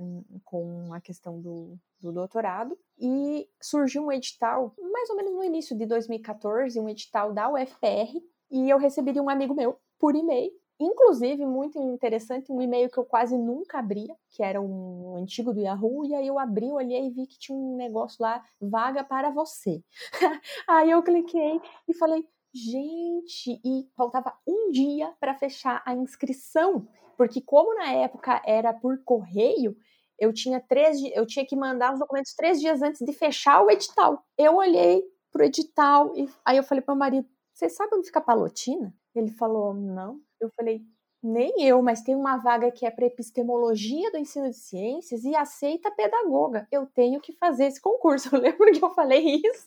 com 0.44 0.94
a 0.94 1.00
questão 1.00 1.40
do, 1.40 1.76
do 2.00 2.12
doutorado, 2.12 2.78
e 2.96 3.48
surgiu 3.60 4.04
um 4.04 4.12
edital, 4.12 4.72
mais 4.92 5.10
ou 5.10 5.16
menos 5.16 5.34
no 5.34 5.42
início 5.42 5.76
de 5.76 5.84
2014, 5.84 6.78
um 6.78 6.88
edital 6.88 7.32
da 7.32 7.50
UFR, 7.50 8.22
e 8.52 8.70
eu 8.70 8.78
recebi 8.78 9.10
de 9.10 9.20
um 9.20 9.28
amigo 9.28 9.52
meu, 9.52 9.80
por 9.98 10.14
e-mail, 10.14 10.52
Inclusive, 10.80 11.44
muito 11.44 11.76
interessante, 11.76 12.52
um 12.52 12.62
e-mail 12.62 12.88
que 12.88 12.98
eu 12.98 13.04
quase 13.04 13.36
nunca 13.36 13.80
abria, 13.80 14.14
que 14.30 14.44
era 14.44 14.60
um 14.60 15.16
antigo 15.16 15.52
do 15.52 15.58
Yahoo, 15.58 16.04
e 16.04 16.14
aí 16.14 16.28
eu 16.28 16.38
abri, 16.38 16.70
olhei 16.70 17.08
e 17.08 17.10
vi 17.10 17.26
que 17.26 17.36
tinha 17.36 17.58
um 17.58 17.76
negócio 17.76 18.18
lá, 18.20 18.44
vaga 18.60 19.02
para 19.02 19.28
você. 19.30 19.82
aí 20.68 20.88
eu 20.92 21.02
cliquei 21.02 21.60
e 21.88 21.94
falei, 21.94 22.24
Gente, 22.54 23.60
e 23.64 23.86
faltava 23.94 24.32
um 24.46 24.70
dia 24.70 25.12
para 25.20 25.34
fechar 25.34 25.82
a 25.84 25.94
inscrição, 25.94 26.88
porque 27.16 27.42
como 27.42 27.74
na 27.74 27.92
época 27.92 28.40
era 28.44 28.72
por 28.72 28.98
correio, 29.04 29.76
eu 30.18 30.32
tinha 30.32 30.58
três, 30.60 30.98
eu 31.14 31.26
tinha 31.26 31.46
que 31.46 31.54
mandar 31.54 31.92
os 31.92 31.98
documentos 32.00 32.34
três 32.34 32.58
dias 32.58 32.80
antes 32.82 33.04
de 33.04 33.12
fechar 33.12 33.62
o 33.62 33.70
edital. 33.70 34.24
Eu 34.36 34.56
olhei 34.56 35.02
pro 35.30 35.44
edital 35.44 36.12
e 36.16 36.26
aí 36.44 36.56
eu 36.56 36.64
falei 36.64 36.82
para 36.82 36.94
o 36.94 36.98
marido: 36.98 37.28
"Você 37.52 37.68
sabe 37.68 37.94
onde 37.96 38.06
fica 38.06 38.18
a 38.18 38.22
Palotina?" 38.22 38.94
Ele 39.14 39.30
falou: 39.30 39.74
"Não". 39.74 40.18
Eu 40.40 40.50
falei: 40.56 40.82
nem 41.22 41.52
eu, 41.62 41.82
mas 41.82 42.00
tem 42.02 42.14
uma 42.16 42.36
vaga 42.38 42.70
que 42.72 42.86
é 42.86 42.90
para 42.90 43.06
epistemologia 43.06 44.10
do 44.10 44.16
ensino 44.18 44.48
de 44.50 44.56
ciências 44.56 45.22
e 45.24 45.34
aceita 45.36 45.90
pedagoga. 45.90 46.66
Eu 46.72 46.86
tenho 46.86 47.20
que 47.20 47.32
fazer 47.34 47.66
esse 47.66 47.80
concurso. 47.80 48.30
Lembro 48.36 48.72
que 48.72 48.82
eu 48.84 48.90
falei 48.90 49.40
isso. 49.44 49.66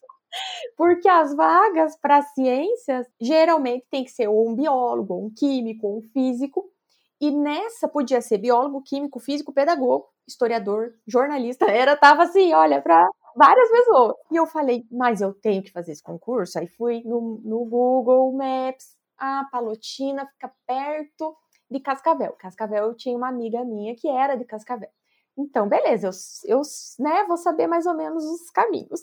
Porque 0.77 1.07
as 1.07 1.35
vagas 1.35 1.95
para 1.97 2.21
ciências 2.21 3.07
geralmente 3.19 3.85
tem 3.89 4.03
que 4.03 4.11
ser 4.11 4.27
ou 4.27 4.47
um 4.49 4.55
biólogo, 4.55 5.13
ou 5.13 5.25
um 5.25 5.29
químico, 5.29 5.87
ou 5.87 5.97
um 5.99 6.01
físico. 6.01 6.69
E 7.19 7.29
nessa 7.31 7.87
podia 7.87 8.21
ser 8.21 8.39
biólogo, 8.39 8.81
químico, 8.81 9.19
físico, 9.19 9.53
pedagogo, 9.53 10.07
historiador, 10.27 10.93
jornalista. 11.07 11.65
Era 11.69 11.95
tava 11.95 12.23
assim, 12.23 12.53
olha, 12.53 12.81
para 12.81 13.07
várias 13.35 13.69
pessoas. 13.69 14.15
E 14.31 14.35
eu 14.35 14.47
falei, 14.47 14.85
mas 14.91 15.21
eu 15.21 15.33
tenho 15.33 15.61
que 15.61 15.71
fazer 15.71 15.91
esse 15.91 16.03
concurso. 16.03 16.57
Aí 16.57 16.67
fui 16.67 17.03
no, 17.05 17.39
no 17.43 17.65
Google 17.65 18.31
Maps. 18.33 18.95
A 19.17 19.45
Palotina 19.51 20.25
fica 20.25 20.51
perto 20.65 21.35
de 21.69 21.79
Cascavel. 21.79 22.33
Cascavel 22.33 22.85
eu 22.85 22.95
tinha 22.95 23.15
uma 23.15 23.29
amiga 23.29 23.63
minha 23.63 23.95
que 23.95 24.07
era 24.09 24.35
de 24.35 24.43
Cascavel. 24.43 24.89
Então, 25.37 25.67
beleza, 25.67 26.07
eu, 26.07 26.57
eu 26.57 26.61
né, 26.99 27.23
vou 27.25 27.37
saber 27.37 27.67
mais 27.67 27.85
ou 27.85 27.93
menos 27.93 28.23
os 28.25 28.49
caminhos. 28.49 29.01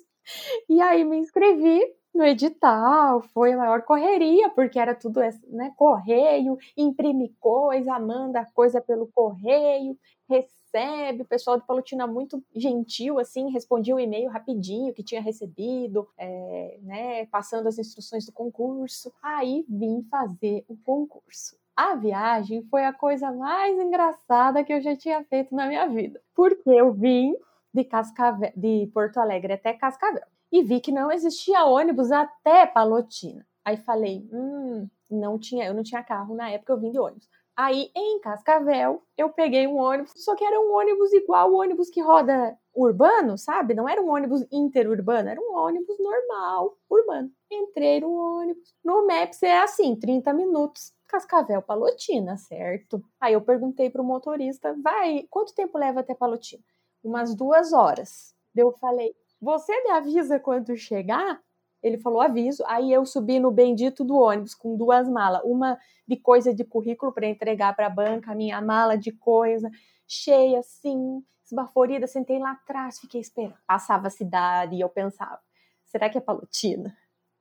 E 0.68 0.80
aí 0.80 1.04
me 1.04 1.18
inscrevi 1.18 1.80
no 2.14 2.24
edital, 2.24 3.22
foi 3.32 3.52
a 3.52 3.56
maior 3.56 3.82
correria, 3.82 4.50
porque 4.50 4.78
era 4.78 4.94
tudo 4.94 5.20
né, 5.48 5.72
correio, 5.76 6.58
imprime 6.76 7.34
coisa, 7.38 7.98
manda 7.98 8.44
coisa 8.54 8.80
pelo 8.80 9.06
correio, 9.08 9.96
recebe, 10.28 11.22
o 11.22 11.28
pessoal 11.28 11.58
de 11.58 11.66
Palotina 11.66 12.06
muito 12.06 12.42
gentil, 12.54 13.18
assim, 13.18 13.50
respondia 13.50 13.94
o 13.94 14.00
e-mail 14.00 14.30
rapidinho 14.30 14.92
que 14.92 15.02
tinha 15.02 15.20
recebido, 15.20 16.08
é, 16.18 16.78
né, 16.82 17.26
passando 17.26 17.68
as 17.68 17.78
instruções 17.78 18.26
do 18.26 18.32
concurso. 18.32 19.12
Aí 19.22 19.64
vim 19.68 20.02
fazer 20.10 20.64
o 20.68 20.76
concurso. 20.76 21.56
A 21.76 21.94
viagem 21.94 22.62
foi 22.64 22.84
a 22.84 22.92
coisa 22.92 23.30
mais 23.30 23.78
engraçada 23.78 24.64
que 24.64 24.72
eu 24.72 24.80
já 24.80 24.96
tinha 24.96 25.22
feito 25.24 25.54
na 25.54 25.68
minha 25.68 25.86
vida, 25.86 26.20
porque 26.34 26.68
eu 26.68 26.92
vim 26.92 27.36
de, 27.72 27.84
Cascavel, 27.84 28.52
de 28.56 28.90
Porto 28.92 29.18
Alegre 29.18 29.54
até 29.54 29.72
Cascavel. 29.72 30.24
E 30.50 30.62
vi 30.62 30.80
que 30.80 30.92
não 30.92 31.12
existia 31.12 31.64
ônibus 31.64 32.10
até 32.10 32.66
Palotina. 32.66 33.46
Aí 33.64 33.76
falei, 33.76 34.26
hum, 34.32 34.88
não 35.10 35.38
tinha, 35.38 35.66
eu 35.66 35.74
não 35.74 35.82
tinha 35.82 36.02
carro 36.02 36.34
na 36.34 36.50
época, 36.50 36.72
eu 36.72 36.80
vim 36.80 36.90
de 36.90 36.98
ônibus. 36.98 37.28
Aí 37.58 37.90
em 37.94 38.20
Cascavel 38.20 39.02
eu 39.16 39.30
peguei 39.30 39.66
um 39.66 39.78
ônibus, 39.78 40.12
só 40.16 40.36
que 40.36 40.44
era 40.44 40.60
um 40.60 40.72
ônibus 40.72 41.12
igual 41.12 41.50
o 41.50 41.56
ônibus 41.56 41.90
que 41.90 42.00
roda 42.00 42.56
urbano, 42.72 43.36
sabe? 43.36 43.74
Não 43.74 43.88
era 43.88 44.00
um 44.00 44.08
ônibus 44.08 44.46
interurbano, 44.52 45.28
era 45.28 45.40
um 45.40 45.56
ônibus 45.56 45.98
normal, 45.98 46.78
urbano. 46.88 47.30
Entrei 47.50 48.00
no 48.00 48.12
ônibus. 48.12 48.72
No 48.84 49.04
Maps 49.06 49.42
é 49.42 49.58
assim, 49.58 49.96
30 49.96 50.32
minutos. 50.32 50.92
Cascavel, 51.08 51.60
Palotina, 51.60 52.36
certo? 52.36 53.02
Aí 53.20 53.32
eu 53.32 53.40
perguntei 53.40 53.90
pro 53.90 54.04
motorista, 54.04 54.76
vai, 54.80 55.26
quanto 55.28 55.54
tempo 55.54 55.76
leva 55.78 56.00
até 56.00 56.14
Palotina? 56.14 56.62
Umas 57.08 57.34
duas 57.34 57.72
horas. 57.72 58.34
Eu 58.54 58.72
falei, 58.72 59.14
você 59.40 59.72
me 59.82 59.90
avisa 59.90 60.38
quando 60.38 60.76
chegar? 60.76 61.40
Ele 61.82 61.98
falou, 61.98 62.20
aviso. 62.20 62.64
Aí 62.66 62.92
eu 62.92 63.06
subi 63.06 63.38
no 63.38 63.50
bendito 63.50 64.04
do 64.04 64.16
ônibus 64.16 64.54
com 64.54 64.76
duas 64.76 65.08
malas, 65.08 65.42
uma 65.44 65.78
de 66.06 66.16
coisa 66.16 66.54
de 66.54 66.64
currículo 66.64 67.12
para 67.12 67.26
entregar 67.26 67.74
para 67.74 67.86
a 67.86 67.90
banca, 67.90 68.34
minha 68.34 68.60
mala 68.60 68.96
de 68.96 69.12
coisa, 69.12 69.70
cheia 70.06 70.58
assim, 70.58 71.22
esbaforida, 71.44 72.06
sentei 72.06 72.38
lá 72.38 72.52
atrás, 72.52 72.98
fiquei 72.98 73.20
esperando. 73.20 73.58
Passava 73.66 74.08
a 74.08 74.10
cidade 74.10 74.74
e 74.74 74.80
eu 74.80 74.88
pensava, 74.88 75.40
será 75.84 76.08
que 76.10 76.18
é 76.18 76.20
Palotina? 76.20 76.96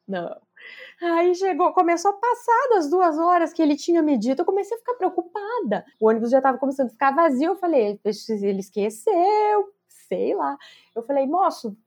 Não. 0.08 0.47
Aí 1.02 1.36
chegou, 1.36 1.74
começou 1.74 2.12
a 2.12 2.14
passar 2.14 2.70
das 2.70 2.90
duas 2.90 3.18
horas 3.20 3.54
que 3.54 3.62
ele 3.62 3.76
tinha 3.76 4.02
medido, 4.02 4.42
eu 4.42 4.46
comecei 4.46 4.76
a 4.76 4.80
ficar 4.80 4.96
preocupada. 4.96 5.86
O 6.00 6.08
ônibus 6.08 6.32
já 6.32 6.38
estava 6.38 6.58
começando 6.58 6.88
a 6.88 6.92
ficar 6.92 7.12
vazio, 7.14 7.52
eu 7.52 7.56
falei, 7.56 8.00
ele 8.04 8.60
esqueceu, 8.60 9.74
sei 9.88 10.34
lá. 10.34 10.58
Eu 10.96 11.04
falei, 11.04 11.28
moço, 11.28 11.78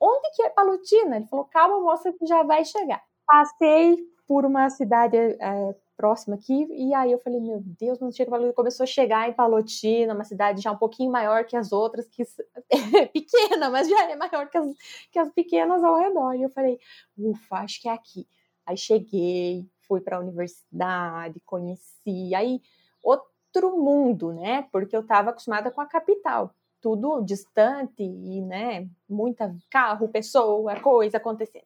onde 0.00 0.30
que 0.34 0.42
é 0.42 0.50
Palutina? 0.50 1.16
Ele 1.16 1.26
falou, 1.26 1.44
calma, 1.44 1.80
moça, 1.80 2.12
que 2.12 2.26
já 2.26 2.42
vai 2.42 2.64
chegar. 2.64 3.02
Passei 3.26 3.96
por 4.26 4.44
uma 4.44 4.68
cidade 4.70 5.16
é, 5.16 5.74
próxima 5.96 6.36
aqui, 6.36 6.66
e 6.70 6.92
aí 6.94 7.10
eu 7.10 7.18
falei, 7.18 7.40
meu 7.40 7.60
Deus, 7.60 7.98
não 7.98 8.12
chega 8.12 8.30
Palotina. 8.30 8.52
Começou 8.52 8.84
a 8.84 8.86
chegar 8.86 9.28
em 9.28 9.32
Palotina, 9.32 10.14
uma 10.14 10.24
cidade 10.24 10.60
já 10.60 10.70
um 10.70 10.76
pouquinho 10.76 11.10
maior 11.10 11.44
que 11.44 11.56
as 11.56 11.72
outras, 11.72 12.06
que 12.06 12.22
é 12.96 13.06
pequena, 13.06 13.70
mas 13.70 13.88
já 13.88 14.10
é 14.10 14.16
maior 14.16 14.48
que 14.48 14.58
as, 14.58 14.66
que 15.10 15.18
as 15.18 15.30
pequenas 15.32 15.82
ao 15.82 15.98
redor. 15.98 16.34
E 16.34 16.42
eu 16.42 16.50
falei, 16.50 16.78
ufa, 17.16 17.56
acho 17.56 17.80
que 17.80 17.88
é 17.88 17.92
aqui. 17.92 18.26
Aí 18.64 18.76
cheguei, 18.76 19.66
fui 19.88 20.00
para 20.00 20.16
a 20.16 20.20
universidade, 20.20 21.40
conheci, 21.40 22.34
aí 22.34 22.60
outro 23.02 23.78
mundo, 23.78 24.32
né? 24.32 24.66
Porque 24.70 24.96
eu 24.96 25.00
estava 25.00 25.30
acostumada 25.30 25.70
com 25.70 25.80
a 25.80 25.86
capital 25.86 26.54
tudo 26.86 27.20
distante 27.22 28.02
e, 28.02 28.40
né, 28.42 28.88
muita 29.08 29.52
carro, 29.68 30.06
pessoa, 30.08 30.78
coisa 30.78 31.16
acontecendo. 31.16 31.64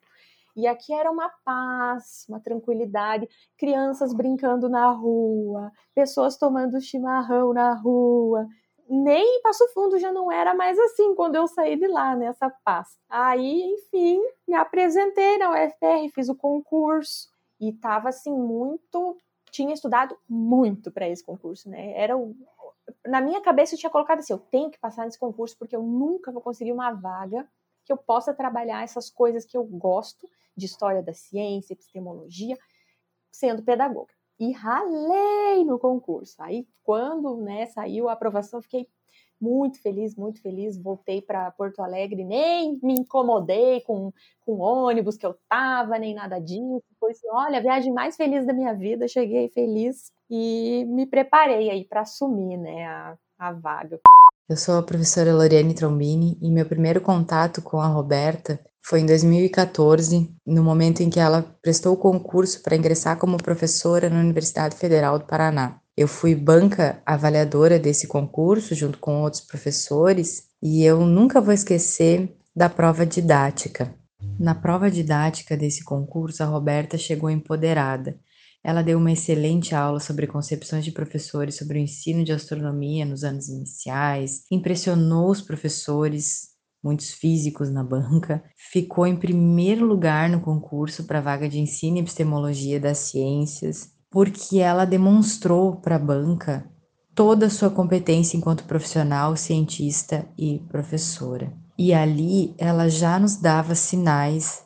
E 0.57 0.67
aqui 0.67 0.93
era 0.93 1.11
uma 1.11 1.29
paz, 1.45 2.25
uma 2.29 2.41
tranquilidade, 2.41 3.29
crianças 3.57 4.13
brincando 4.13 4.69
na 4.69 4.91
rua, 4.91 5.71
pessoas 5.95 6.37
tomando 6.37 6.81
chimarrão 6.81 7.53
na 7.53 7.75
rua. 7.75 8.47
Nem 8.89 9.39
em 9.39 9.43
Passo 9.43 9.69
Fundo 9.73 9.99
já 9.99 10.13
não 10.13 10.33
era 10.33 10.53
mais 10.55 10.79
assim 10.79 11.15
quando 11.15 11.37
eu 11.37 11.47
saí 11.47 11.77
de 11.77 11.87
lá, 11.87 12.17
nessa 12.17 12.51
paz. 12.65 12.99
Aí, 13.09 13.63
enfim, 13.75 14.21
me 14.49 14.55
apresentei 14.55 15.39
na 15.39 15.51
UFR, 15.51 16.13
fiz 16.13 16.29
o 16.29 16.35
concurso 16.35 17.29
e 17.61 17.71
estava 17.71 18.09
assim 18.09 18.33
muito 18.33 19.17
tinha 19.51 19.75
estudado 19.75 20.17
muito 20.29 20.91
para 20.91 21.09
esse 21.09 21.25
concurso, 21.25 21.69
né? 21.69 21.93
Era 21.97 22.17
o, 22.17 22.35
na 23.07 23.21
minha 23.21 23.41
cabeça 23.41 23.75
eu 23.75 23.79
tinha 23.79 23.91
colocado 23.91 24.21
assim, 24.21 24.33
eu 24.33 24.39
tenho 24.39 24.71
que 24.71 24.79
passar 24.79 25.05
nesse 25.05 25.19
concurso 25.19 25.57
porque 25.59 25.75
eu 25.75 25.83
nunca 25.83 26.33
vou 26.33 26.41
conseguir 26.41 26.73
uma 26.73 26.93
vaga 26.93 27.49
que 27.91 27.93
eu 27.93 27.97
possa 27.97 28.33
trabalhar 28.33 28.85
essas 28.85 29.11
coisas 29.11 29.45
que 29.45 29.57
eu 29.57 29.65
gosto 29.65 30.29
de 30.57 30.67
história 30.67 31.03
da 31.03 31.13
ciência, 31.13 31.73
epistemologia, 31.73 32.57
sendo 33.33 33.65
pedagoga. 33.65 34.13
E 34.39 34.53
ralei 34.53 35.65
no 35.65 35.77
concurso. 35.77 36.41
Aí, 36.41 36.67
quando 36.85 37.37
né, 37.39 37.67
saiu 37.67 38.09
a 38.09 38.13
aprovação, 38.13 38.63
fiquei 38.63 38.87
muito 39.41 39.83
feliz, 39.83 40.15
muito 40.15 40.41
feliz. 40.41 40.81
Voltei 40.81 41.21
para 41.21 41.51
Porto 41.51 41.83
Alegre, 41.83 42.25
nem 42.25 42.79
me 42.81 42.95
incomodei 42.95 43.81
com, 43.81 44.13
com 44.47 44.53
o 44.53 44.61
ônibus 44.61 45.17
que 45.17 45.27
eu 45.27 45.35
tava, 45.49 45.99
nem 45.99 46.15
nada 46.15 46.39
disso. 46.39 46.85
Foi 47.01 47.11
assim, 47.11 47.27
olha, 47.29 47.59
a 47.59 47.63
viagem 47.63 47.93
mais 47.93 48.17
feliz 48.17 48.47
da 48.47 48.53
minha 48.53 48.73
vida. 48.73 49.09
Cheguei 49.09 49.49
feliz 49.49 50.13
e 50.31 50.85
me 50.87 51.07
preparei 51.07 51.71
aí 51.71 51.85
para 51.85 52.03
assumir 52.03 52.57
né, 52.57 52.87
a, 52.87 53.19
a 53.37 53.53
vaga. 53.53 54.01
Eu 54.51 54.57
sou 54.57 54.77
a 54.77 54.83
professora 54.83 55.33
Loriane 55.33 55.75
Trombini 55.75 56.37
e 56.43 56.51
meu 56.51 56.67
primeiro 56.67 57.01
contato 57.01 57.63
com 57.63 57.81
a 57.81 57.87
Roberta 57.87 58.59
foi 58.83 58.99
em 58.99 59.07
2014, 59.07 60.29
no 60.45 60.65
momento 60.65 61.05
em 61.05 61.09
que 61.09 61.21
ela 61.21 61.57
prestou 61.63 61.95
o 61.95 61.97
concurso 61.97 62.61
para 62.61 62.75
ingressar 62.75 63.17
como 63.17 63.37
professora 63.37 64.11
na 64.11 64.19
Universidade 64.19 64.75
Federal 64.75 65.21
do 65.21 65.25
Paraná. 65.25 65.79
Eu 65.97 66.09
fui 66.09 66.35
banca 66.35 67.01
avaliadora 67.07 67.79
desse 67.79 68.09
concurso 68.09 68.75
junto 68.75 68.99
com 68.99 69.23
outros 69.23 69.41
professores 69.41 70.43
e 70.61 70.83
eu 70.83 71.07
nunca 71.07 71.41
vou 71.41 71.55
esquecer 71.55 72.35
da 72.53 72.69
prova 72.69 73.07
didática. 73.07 73.95
Na 74.37 74.57
prova 74.57 74.91
didática 74.91 75.57
desse 75.57 75.85
concurso, 75.85 76.43
a 76.43 76.47
Roberta 76.47 76.99
chegou 76.99 77.31
empoderada. 77.31 78.19
Ela 78.63 78.83
deu 78.83 78.99
uma 78.99 79.13
excelente 79.13 79.75
aula 79.75 80.01
sobre 80.01 80.27
concepções 80.27 80.85
de 80.85 80.93
professores 80.93 81.57
sobre 81.57 81.79
o 81.79 81.83
ensino 81.83 82.23
de 82.23 82.33
astronomia 82.33 83.07
nos 83.07 83.25
anos 83.25 83.49
iniciais, 83.49 84.45
impressionou 84.51 85.31
os 85.31 85.41
professores 85.41 86.51
muitos 86.83 87.11
físicos 87.11 87.71
na 87.71 87.85
banca, 87.85 88.43
ficou 88.57 89.07
em 89.07 89.17
primeiro 89.17 89.87
lugar 89.87 90.29
no 90.29 90.41
concurso 90.41 91.05
para 91.05 91.19
a 91.19 91.23
vaga 91.23 91.49
de 91.49 91.59
ensino 91.59 91.97
e 91.97 92.01
epistemologia 92.01 92.81
das 92.81 92.99
ciências, 92.99 93.91
porque 94.11 94.59
ela 94.59 94.85
demonstrou 94.85 95.77
para 95.77 95.97
a 95.97 95.99
banca 95.99 96.69
toda 97.15 97.47
a 97.47 97.51
sua 97.51 97.71
competência 97.71 98.37
enquanto 98.37 98.65
profissional, 98.65 99.37
cientista 99.37 100.27
e 100.39 100.59
professora. 100.71 101.53
E 101.79 101.93
ali 101.95 102.55
ela 102.59 102.89
já 102.89 103.19
nos 103.19 103.37
dava 103.37 103.75
sinais 103.75 104.63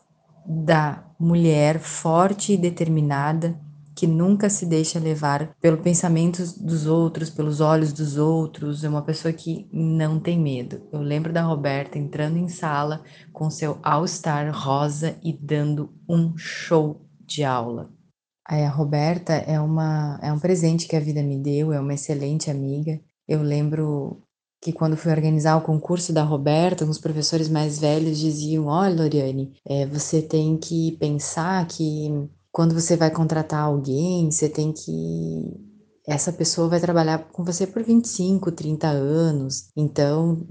da 0.47 1.05
mulher 1.19 1.79
forte 1.79 2.53
e 2.53 2.57
determinada 2.57 3.59
que 3.95 4.07
nunca 4.07 4.51
se 4.51 4.67
deixa 4.67 4.99
levar 4.99 5.55
pelo 5.61 5.79
pensamento 5.79 6.43
dos 6.61 6.87
outros, 6.87 7.31
pelos 7.31 7.61
olhos 7.61 7.93
dos 7.93 8.17
outros, 8.17 8.83
é 8.83 8.89
uma 8.89 9.03
pessoa 9.03 9.33
que 9.33 9.69
não 9.73 10.19
tem 10.19 10.39
medo. 10.39 10.83
Eu 10.93 11.01
lembro 11.01 11.33
da 11.33 11.43
Roberta 11.43 11.99
entrando 11.99 12.37
em 12.37 12.49
sala 12.49 13.03
com 13.33 13.49
seu 13.49 13.79
All-Star 13.83 14.53
rosa 14.53 15.17
e 15.23 15.33
dando 15.33 15.95
um 16.09 16.37
show 16.37 17.01
de 17.21 17.45
aula. 17.45 17.91
A 18.47 18.69
Roberta 18.69 19.33
é 19.33 19.59
uma 19.59 20.19
é 20.23 20.31
um 20.33 20.39
presente 20.39 20.87
que 20.87 20.97
a 20.97 21.01
vida 21.01 21.23
me 21.23 21.39
deu, 21.39 21.73
é 21.73 21.81
uma 21.81 21.95
excelente 21.95 22.51
amiga. 22.51 23.01
Eu 23.27 23.43
lembro 23.43 24.23
que 24.61 24.73
quando 24.73 24.97
fui 24.97 25.11
organizar 25.13 25.57
o 25.57 25.63
concurso 25.63 26.13
da 26.13 26.23
Roberta, 26.23 26.85
os 26.85 26.99
professores 26.99 27.49
mais 27.49 27.79
velhos 27.79 28.19
diziam: 28.19 28.67
Olha, 28.67 29.03
Loriane, 29.03 29.53
é, 29.65 29.87
você 29.87 30.21
tem 30.21 30.57
que 30.59 30.93
pensar 30.99 31.67
que 31.67 32.29
quando 32.55 32.73
você 32.73 32.97
vai 32.97 33.11
contratar 33.11 33.65
alguém, 33.65 34.31
você 34.31 34.49
tem 34.49 34.73
que. 34.73 35.61
Essa 36.07 36.33
pessoa 36.33 36.69
vai 36.69 36.79
trabalhar 36.79 37.19
com 37.33 37.43
você 37.43 37.67
por 37.67 37.83
25, 37.83 38.53
30 38.53 38.87
anos. 38.87 39.71
Então, 39.77 40.47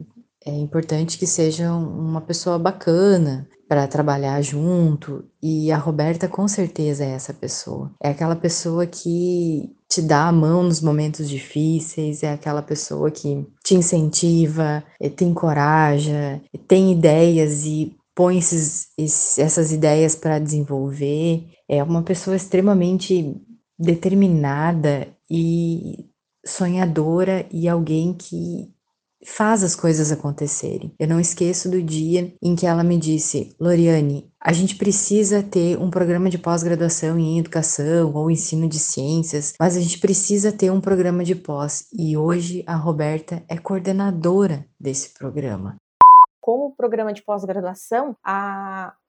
é 0.45 0.51
importante 0.51 1.17
que 1.17 1.25
seja 1.25 1.73
uma 1.73 2.19
pessoa 2.19 2.59
bacana 2.59 3.47
para 3.69 3.87
trabalhar 3.87 4.41
junto. 4.41 5.23
E 5.41 5.71
a 5.71 5.77
Roberta, 5.77 6.27
com 6.27 6.45
certeza, 6.45 7.05
é 7.05 7.11
essa 7.11 7.33
pessoa. 7.33 7.89
É 8.03 8.09
aquela 8.09 8.35
pessoa 8.35 8.85
que 8.85 9.73
te 9.89 10.01
dá 10.01 10.27
a 10.27 10.31
mão 10.33 10.61
nos 10.61 10.81
momentos 10.81 11.29
difíceis, 11.29 12.21
é 12.21 12.33
aquela 12.33 12.61
pessoa 12.61 13.09
que 13.09 13.47
te 13.63 13.75
incentiva, 13.75 14.83
te 15.15 15.23
encoraja, 15.23 16.41
tem 16.67 16.91
ideias 16.91 17.63
e 17.63 17.95
põe 18.15 18.37
esses, 18.37 18.89
essas 19.37 19.71
ideias 19.71 20.15
para 20.15 20.39
desenvolver. 20.39 21.45
É 21.67 21.83
uma 21.83 22.03
pessoa 22.03 22.35
extremamente 22.35 23.35
determinada 23.77 25.07
e 25.29 26.05
sonhadora 26.45 27.45
e 27.51 27.67
alguém 27.67 28.13
que 28.13 28.71
faz 29.25 29.63
as 29.63 29.75
coisas 29.75 30.11
acontecerem. 30.11 30.93
Eu 30.99 31.07
não 31.07 31.19
esqueço 31.19 31.69
do 31.69 31.81
dia 31.81 32.33
em 32.41 32.55
que 32.55 32.65
ela 32.65 32.83
me 32.83 32.97
disse: 32.97 33.55
Loriane, 33.59 34.29
a 34.39 34.51
gente 34.51 34.75
precisa 34.75 35.41
ter 35.41 35.79
um 35.79 35.89
programa 35.89 36.29
de 36.29 36.37
pós-graduação 36.37 37.17
em 37.17 37.39
educação 37.39 38.13
ou 38.13 38.29
ensino 38.29 38.67
de 38.67 38.77
ciências, 38.77 39.53
mas 39.59 39.77
a 39.77 39.79
gente 39.79 39.99
precisa 39.99 40.51
ter 40.51 40.71
um 40.71 40.81
programa 40.81 41.23
de 41.23 41.35
pós. 41.35 41.85
E 41.93 42.17
hoje 42.17 42.63
a 42.67 42.75
Roberta 42.75 43.41
é 43.47 43.57
coordenadora 43.57 44.65
desse 44.79 45.13
programa 45.13 45.77
com 46.43 46.65
o 46.65 46.71
programa 46.71 47.13
de 47.13 47.23
pós-graduação, 47.23 48.17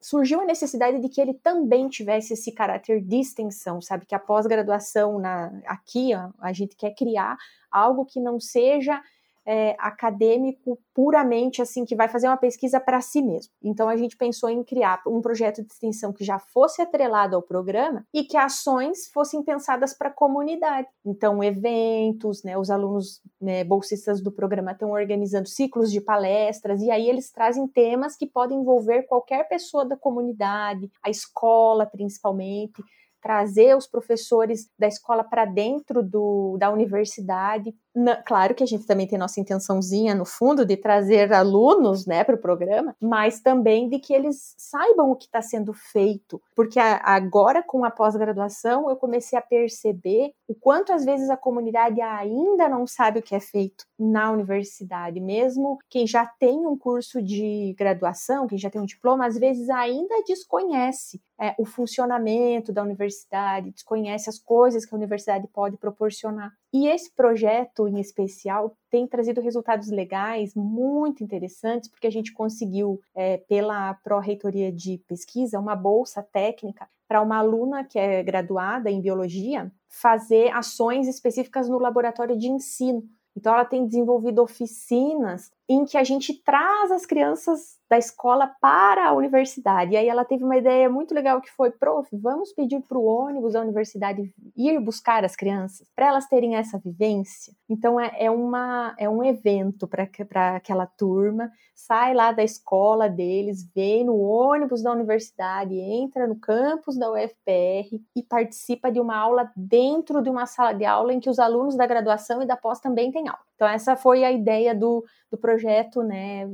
surgiu 0.00 0.40
a 0.40 0.44
necessidade 0.44 1.00
de 1.00 1.08
que 1.08 1.20
ele 1.20 1.34
também 1.34 1.88
tivesse 1.88 2.34
esse 2.34 2.52
caráter 2.52 3.00
de 3.00 3.16
extensão, 3.16 3.80
sabe? 3.80 4.06
Que 4.06 4.14
a 4.14 4.20
pós-graduação 4.20 5.20
aqui, 5.66 6.14
ó, 6.14 6.30
a 6.38 6.52
gente 6.52 6.76
quer 6.76 6.94
criar 6.94 7.36
algo 7.72 8.04
que 8.04 8.20
não 8.20 8.38
seja 8.38 9.02
é, 9.46 9.76
acadêmico 9.78 10.78
puramente 10.94 11.60
assim 11.60 11.84
que 11.84 11.96
vai 11.96 12.08
fazer 12.08 12.28
uma 12.28 12.36
pesquisa 12.36 12.80
para 12.80 13.00
si 13.00 13.20
mesmo. 13.20 13.52
Então 13.62 13.88
a 13.88 13.96
gente 13.96 14.16
pensou 14.16 14.48
em 14.48 14.62
criar 14.62 15.02
um 15.06 15.20
projeto 15.20 15.62
de 15.62 15.72
extensão 15.72 16.12
que 16.12 16.24
já 16.24 16.38
fosse 16.38 16.80
atrelado 16.80 17.36
ao 17.36 17.42
programa 17.42 18.06
e 18.12 18.24
que 18.24 18.36
ações 18.36 19.08
fossem 19.12 19.42
pensadas 19.42 19.92
para 19.92 20.08
a 20.08 20.12
comunidade. 20.12 20.88
Então 21.04 21.42
eventos, 21.42 22.42
né, 22.42 22.56
os 22.56 22.70
alunos 22.70 23.20
né, 23.40 23.64
bolsistas 23.64 24.20
do 24.20 24.32
programa 24.32 24.72
estão 24.72 24.90
organizando 24.90 25.48
ciclos 25.48 25.90
de 25.90 26.00
palestras 26.00 26.80
e 26.80 26.90
aí 26.90 27.08
eles 27.08 27.30
trazem 27.30 27.66
temas 27.66 28.16
que 28.16 28.26
podem 28.26 28.58
envolver 28.58 29.02
qualquer 29.02 29.48
pessoa 29.48 29.84
da 29.84 29.96
comunidade, 29.96 30.90
a 31.02 31.10
escola 31.10 31.86
principalmente 31.86 32.82
trazer 33.24 33.74
os 33.74 33.86
professores 33.86 34.68
da 34.78 34.86
escola 34.86 35.24
para 35.24 35.46
dentro 35.46 36.02
do, 36.02 36.58
da 36.58 36.70
universidade. 36.70 37.74
Na, 37.94 38.16
claro 38.16 38.54
que 38.54 38.62
a 38.62 38.66
gente 38.66 38.84
também 38.86 39.06
tem 39.06 39.18
nossa 39.18 39.40
intençãozinha 39.40 40.14
no 40.14 40.26
fundo 40.26 40.62
de 40.66 40.76
trazer 40.76 41.32
alunos 41.32 42.04
né, 42.04 42.22
para 42.22 42.34
o 42.34 42.38
programa, 42.38 42.94
mas 43.00 43.40
também 43.40 43.88
de 43.88 43.98
que 43.98 44.12
eles 44.12 44.54
saibam 44.58 45.10
o 45.10 45.16
que 45.16 45.24
está 45.24 45.40
sendo 45.40 45.72
feito. 45.72 46.38
Porque 46.54 46.78
a, 46.78 47.00
agora, 47.02 47.62
com 47.62 47.82
a 47.82 47.90
pós-graduação, 47.90 48.90
eu 48.90 48.96
comecei 48.96 49.38
a 49.38 49.42
perceber 49.42 50.32
o 50.46 50.54
quanto 50.54 50.92
às 50.92 51.06
vezes 51.06 51.30
a 51.30 51.36
comunidade 51.36 52.02
ainda 52.02 52.68
não 52.68 52.86
sabe 52.86 53.20
o 53.20 53.22
que 53.22 53.34
é 53.34 53.40
feito 53.40 53.86
na 53.98 54.30
universidade, 54.30 55.18
mesmo 55.18 55.78
quem 55.88 56.06
já 56.06 56.26
tem 56.26 56.66
um 56.66 56.76
curso 56.76 57.22
de 57.22 57.74
graduação, 57.78 58.46
quem 58.46 58.58
já 58.58 58.68
tem 58.68 58.82
um 58.82 58.86
diploma, 58.86 59.24
às 59.24 59.38
vezes 59.38 59.70
ainda 59.70 60.22
desconhece 60.26 61.22
é, 61.44 61.54
o 61.58 61.66
funcionamento 61.66 62.72
da 62.72 62.82
universidade, 62.82 63.70
desconhece 63.70 64.30
as 64.30 64.38
coisas 64.38 64.86
que 64.86 64.94
a 64.94 64.96
universidade 64.96 65.46
pode 65.48 65.76
proporcionar. 65.76 66.50
E 66.72 66.88
esse 66.88 67.14
projeto 67.14 67.86
em 67.86 68.00
especial 68.00 68.74
tem 68.90 69.06
trazido 69.06 69.42
resultados 69.42 69.90
legais 69.90 70.54
muito 70.54 71.22
interessantes, 71.22 71.90
porque 71.90 72.06
a 72.06 72.10
gente 72.10 72.32
conseguiu, 72.32 72.98
é, 73.14 73.36
pela 73.36 73.92
Pró-Reitoria 74.02 74.72
de 74.72 74.96
Pesquisa, 75.06 75.60
uma 75.60 75.76
bolsa 75.76 76.22
técnica 76.22 76.88
para 77.06 77.20
uma 77.20 77.36
aluna 77.36 77.84
que 77.84 77.98
é 77.98 78.22
graduada 78.22 78.90
em 78.90 79.02
biologia 79.02 79.70
fazer 79.86 80.50
ações 80.52 81.06
específicas 81.06 81.68
no 81.68 81.78
laboratório 81.78 82.38
de 82.38 82.48
ensino. 82.48 83.04
Então, 83.36 83.52
ela 83.52 83.64
tem 83.64 83.86
desenvolvido 83.86 84.40
oficinas 84.40 85.50
em 85.68 85.84
que 85.84 85.98
a 85.98 86.04
gente 86.04 86.32
traz 86.42 86.90
as 86.90 87.04
crianças 87.04 87.78
da 87.88 87.98
escola 87.98 88.50
para 88.60 89.08
a 89.08 89.12
universidade. 89.12 89.92
E 89.92 89.96
aí 89.96 90.08
ela 90.08 90.24
teve 90.24 90.42
uma 90.42 90.56
ideia 90.56 90.88
muito 90.88 91.14
legal 91.14 91.40
que 91.40 91.50
foi, 91.50 91.70
prof, 91.70 92.08
vamos 92.16 92.52
pedir 92.52 92.80
para 92.80 92.98
o 92.98 93.04
ônibus 93.04 93.52
da 93.52 93.60
universidade 93.60 94.32
ir 94.56 94.80
buscar 94.80 95.24
as 95.24 95.36
crianças, 95.36 95.86
para 95.94 96.06
elas 96.06 96.26
terem 96.26 96.56
essa 96.56 96.78
vivência. 96.78 97.52
Então 97.68 98.00
é, 98.00 98.10
é, 98.18 98.30
uma, 98.30 98.94
é 98.98 99.08
um 99.08 99.22
evento 99.22 99.86
para 99.86 100.56
aquela 100.56 100.86
turma, 100.86 101.50
sai 101.74 102.14
lá 102.14 102.32
da 102.32 102.42
escola 102.42 103.08
deles, 103.08 103.68
vem 103.74 104.04
no 104.04 104.18
ônibus 104.18 104.82
da 104.82 104.92
universidade, 104.92 105.74
entra 105.74 106.26
no 106.26 106.36
campus 106.36 106.96
da 106.96 107.10
UFPR 107.10 108.00
e 108.16 108.22
participa 108.22 108.90
de 108.90 109.00
uma 109.00 109.16
aula 109.16 109.50
dentro 109.54 110.22
de 110.22 110.30
uma 110.30 110.46
sala 110.46 110.72
de 110.72 110.84
aula 110.84 111.12
em 111.12 111.20
que 111.20 111.28
os 111.28 111.38
alunos 111.38 111.76
da 111.76 111.86
graduação 111.86 112.42
e 112.42 112.46
da 112.46 112.56
pós 112.56 112.80
também 112.80 113.12
têm 113.12 113.28
aula. 113.28 113.40
Então 113.54 113.68
essa 113.68 113.96
foi 113.96 114.24
a 114.24 114.32
ideia 114.32 114.74
do, 114.74 115.04
do 115.30 115.38
projeto, 115.38 116.02
né, 116.02 116.48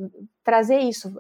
trazer 0.45 0.79
isso, 0.79 1.13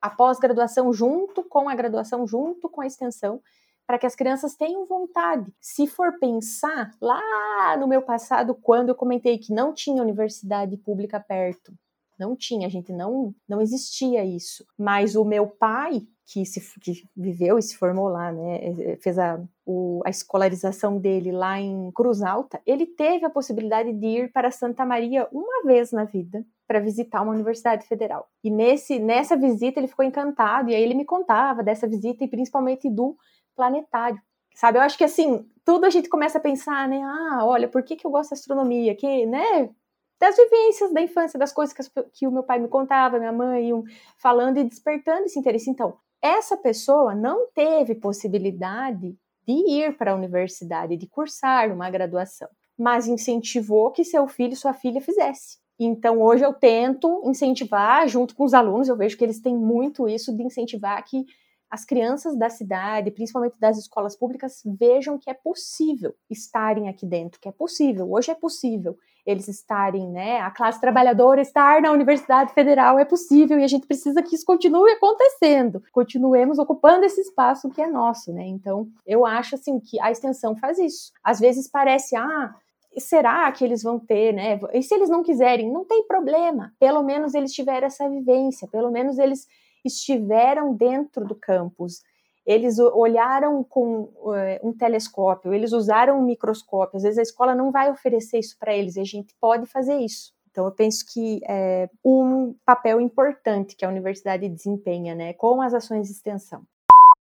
a 0.00 0.10
pós-graduação 0.10 0.92
junto 0.92 1.42
com 1.44 1.68
a 1.68 1.74
graduação, 1.74 2.26
junto 2.26 2.68
com 2.68 2.80
a 2.80 2.86
extensão, 2.86 3.40
para 3.86 3.98
que 3.98 4.06
as 4.06 4.16
crianças 4.16 4.56
tenham 4.56 4.84
vontade. 4.84 5.52
Se 5.60 5.86
for 5.86 6.18
pensar 6.18 6.90
lá 7.00 7.76
no 7.78 7.86
meu 7.86 8.02
passado, 8.02 8.54
quando 8.54 8.88
eu 8.88 8.94
comentei 8.94 9.38
que 9.38 9.52
não 9.52 9.72
tinha 9.72 10.02
universidade 10.02 10.76
pública 10.76 11.20
perto, 11.20 11.72
não 12.18 12.34
tinha, 12.34 12.66
a 12.66 12.70
gente 12.70 12.92
não 12.92 13.34
não 13.48 13.60
existia 13.60 14.24
isso. 14.24 14.64
Mas 14.76 15.14
o 15.14 15.24
meu 15.24 15.46
pai, 15.46 16.02
que 16.26 16.44
se 16.44 16.60
que 16.80 17.08
viveu 17.16 17.56
e 17.56 17.62
se 17.62 17.76
formou 17.76 18.08
lá, 18.08 18.32
né, 18.32 18.56
é, 18.56 18.92
é, 18.92 18.96
fez 18.96 19.16
a, 19.16 19.40
o, 19.64 20.02
a 20.04 20.10
escolarização 20.10 20.98
dele 20.98 21.30
lá 21.30 21.60
em 21.60 21.90
Cruz 21.92 22.20
Alta, 22.20 22.60
ele 22.66 22.84
teve 22.84 23.24
a 23.24 23.30
possibilidade 23.30 23.92
de 23.92 24.06
ir 24.06 24.32
para 24.32 24.50
Santa 24.50 24.84
Maria 24.84 25.28
uma 25.30 25.62
vez 25.64 25.92
na 25.92 26.04
vida 26.04 26.44
para 26.66 26.80
visitar 26.80 27.22
uma 27.22 27.32
universidade 27.32 27.86
federal. 27.86 28.28
E 28.42 28.50
nesse 28.50 28.98
nessa 28.98 29.36
visita 29.36 29.78
ele 29.78 29.86
ficou 29.86 30.04
encantado 30.04 30.68
e 30.68 30.74
aí 30.74 30.82
ele 30.82 30.94
me 30.94 31.04
contava 31.04 31.62
dessa 31.62 31.86
visita 31.86 32.24
e 32.24 32.28
principalmente 32.28 32.90
do 32.90 33.16
planetário. 33.54 34.20
Sabe, 34.56 34.78
eu 34.78 34.82
acho 34.82 34.98
que 34.98 35.04
assim, 35.04 35.48
tudo 35.64 35.84
a 35.84 35.90
gente 35.90 36.08
começa 36.08 36.38
a 36.38 36.40
pensar, 36.40 36.88
né? 36.88 37.02
Ah, 37.02 37.44
olha, 37.44 37.68
por 37.68 37.82
que, 37.82 37.94
que 37.94 38.06
eu 38.06 38.10
gosto 38.10 38.30
de 38.30 38.34
astronomia? 38.34 38.96
Que, 38.96 39.26
né? 39.26 39.70
Das 40.18 40.34
vivências 40.34 40.92
da 40.92 41.02
infância, 41.02 41.38
das 41.38 41.52
coisas 41.52 41.74
que, 41.74 42.02
que 42.12 42.26
o 42.26 42.32
meu 42.32 42.42
pai 42.42 42.58
me 42.58 42.68
contava, 42.68 43.18
minha 43.18 43.32
mãe 43.32 43.68
iam 43.68 43.84
falando 44.18 44.56
e 44.56 44.64
despertando 44.64 45.26
esse 45.26 45.38
interesse. 45.38 45.68
Então, 45.68 45.98
essa 46.26 46.56
pessoa 46.56 47.14
não 47.14 47.48
teve 47.54 47.94
possibilidade 47.94 49.16
de 49.46 49.52
ir 49.52 49.96
para 49.96 50.12
a 50.12 50.14
universidade, 50.14 50.96
de 50.96 51.06
cursar 51.06 51.72
uma 51.72 51.88
graduação, 51.88 52.48
mas 52.76 53.06
incentivou 53.06 53.92
que 53.92 54.04
seu 54.04 54.26
filho 54.26 54.56
sua 54.56 54.74
filha 54.74 55.00
fizesse. 55.00 55.58
Então, 55.78 56.20
hoje 56.20 56.44
eu 56.44 56.52
tento 56.52 57.22
incentivar, 57.24 58.08
junto 58.08 58.34
com 58.34 58.44
os 58.44 58.54
alunos, 58.54 58.88
eu 58.88 58.96
vejo 58.96 59.16
que 59.16 59.24
eles 59.24 59.40
têm 59.40 59.56
muito 59.56 60.08
isso 60.08 60.36
de 60.36 60.42
incentivar 60.42 61.02
que 61.04 61.24
as 61.70 61.84
crianças 61.84 62.36
da 62.36 62.48
cidade, 62.48 63.10
principalmente 63.10 63.58
das 63.60 63.78
escolas 63.78 64.16
públicas, 64.16 64.62
vejam 64.64 65.18
que 65.18 65.28
é 65.30 65.34
possível 65.34 66.14
estarem 66.30 66.88
aqui 66.88 67.04
dentro, 67.04 67.40
que 67.40 67.48
é 67.48 67.52
possível, 67.52 68.10
hoje 68.10 68.30
é 68.30 68.34
possível 68.34 68.96
eles 69.26 69.48
estarem, 69.48 70.08
né, 70.08 70.40
a 70.40 70.50
classe 70.50 70.80
trabalhadora 70.80 71.40
estar 71.40 71.82
na 71.82 71.90
Universidade 71.90 72.52
Federal 72.54 72.98
é 72.98 73.04
possível 73.04 73.58
e 73.58 73.64
a 73.64 73.66
gente 73.66 73.86
precisa 73.86 74.22
que 74.22 74.36
isso 74.36 74.44
continue 74.46 74.92
acontecendo, 74.92 75.82
continuemos 75.92 76.58
ocupando 76.58 77.04
esse 77.04 77.20
espaço 77.20 77.68
que 77.70 77.82
é 77.82 77.88
nosso, 77.88 78.32
né? 78.32 78.46
Então, 78.46 78.88
eu 79.04 79.26
acho 79.26 79.56
assim 79.56 79.80
que 79.80 80.00
a 80.00 80.10
extensão 80.10 80.54
faz 80.56 80.78
isso. 80.78 81.12
Às 81.24 81.40
vezes 81.40 81.68
parece, 81.68 82.14
ah, 82.14 82.54
será 82.98 83.50
que 83.50 83.64
eles 83.64 83.82
vão 83.82 83.98
ter, 83.98 84.32
né? 84.32 84.60
E 84.72 84.82
se 84.82 84.94
eles 84.94 85.08
não 85.08 85.22
quiserem, 85.22 85.70
não 85.70 85.84
tem 85.84 86.06
problema. 86.06 86.72
Pelo 86.78 87.02
menos 87.02 87.34
eles 87.34 87.52
tiveram 87.52 87.86
essa 87.86 88.08
vivência, 88.08 88.68
pelo 88.68 88.90
menos 88.90 89.18
eles 89.18 89.46
estiveram 89.84 90.74
dentro 90.74 91.24
do 91.24 91.34
campus. 91.34 92.02
Eles 92.46 92.78
olharam 92.78 93.64
com 93.64 94.02
uh, 94.02 94.34
um 94.62 94.72
telescópio, 94.72 95.52
eles 95.52 95.72
usaram 95.72 96.20
um 96.20 96.24
microscópio. 96.24 96.96
Às 96.96 97.02
vezes 97.02 97.18
a 97.18 97.22
escola 97.22 97.54
não 97.54 97.72
vai 97.72 97.90
oferecer 97.90 98.38
isso 98.38 98.56
para 98.58 98.74
eles, 98.74 98.96
e 98.96 99.00
a 99.00 99.04
gente 99.04 99.34
pode 99.40 99.66
fazer 99.66 99.96
isso. 99.96 100.32
Então, 100.50 100.64
eu 100.64 100.72
penso 100.72 101.04
que 101.12 101.40
é 101.46 101.86
um 102.02 102.54
papel 102.64 102.98
importante 102.98 103.76
que 103.76 103.84
a 103.84 103.88
universidade 103.88 104.48
desempenha, 104.48 105.14
né, 105.14 105.34
com 105.34 105.60
as 105.60 105.74
ações 105.74 106.06
de 106.06 106.12
extensão. 106.14 106.62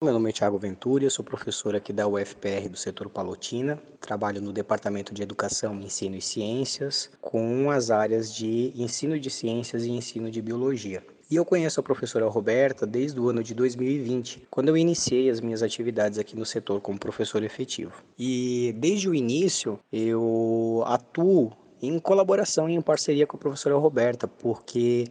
Meu 0.00 0.12
nome 0.12 0.28
é 0.28 0.32
Thiago 0.32 0.58
Ventura, 0.58 1.08
sou 1.08 1.24
professor 1.24 1.74
aqui 1.74 1.90
da 1.90 2.06
UFPR 2.06 2.68
do 2.68 2.76
setor 2.76 3.08
Palotina. 3.08 3.82
Trabalho 3.98 4.42
no 4.42 4.52
Departamento 4.52 5.14
de 5.14 5.22
Educação, 5.22 5.74
Ensino 5.80 6.14
e 6.14 6.20
Ciências, 6.20 7.10
com 7.20 7.70
as 7.70 7.90
áreas 7.90 8.32
de 8.32 8.72
ensino 8.76 9.18
de 9.18 9.30
ciências 9.30 9.84
e 9.84 9.90
ensino 9.90 10.30
de 10.30 10.42
biologia. 10.42 11.02
E 11.28 11.34
eu 11.34 11.44
conheço 11.44 11.80
a 11.80 11.82
professora 11.82 12.28
Roberta 12.28 12.86
desde 12.86 13.18
o 13.18 13.28
ano 13.28 13.42
de 13.42 13.52
2020, 13.52 14.46
quando 14.48 14.68
eu 14.68 14.76
iniciei 14.76 15.28
as 15.28 15.40
minhas 15.40 15.60
atividades 15.60 16.20
aqui 16.20 16.36
no 16.36 16.46
setor 16.46 16.80
como 16.80 16.98
professor 16.98 17.42
efetivo. 17.42 17.92
E 18.16 18.72
desde 18.78 19.08
o 19.08 19.14
início 19.14 19.78
eu 19.92 20.84
atuo 20.86 21.52
em 21.82 21.98
colaboração 21.98 22.68
e 22.68 22.74
em 22.74 22.80
parceria 22.80 23.26
com 23.26 23.36
a 23.36 23.40
professora 23.40 23.76
Roberta, 23.76 24.28
porque 24.28 25.08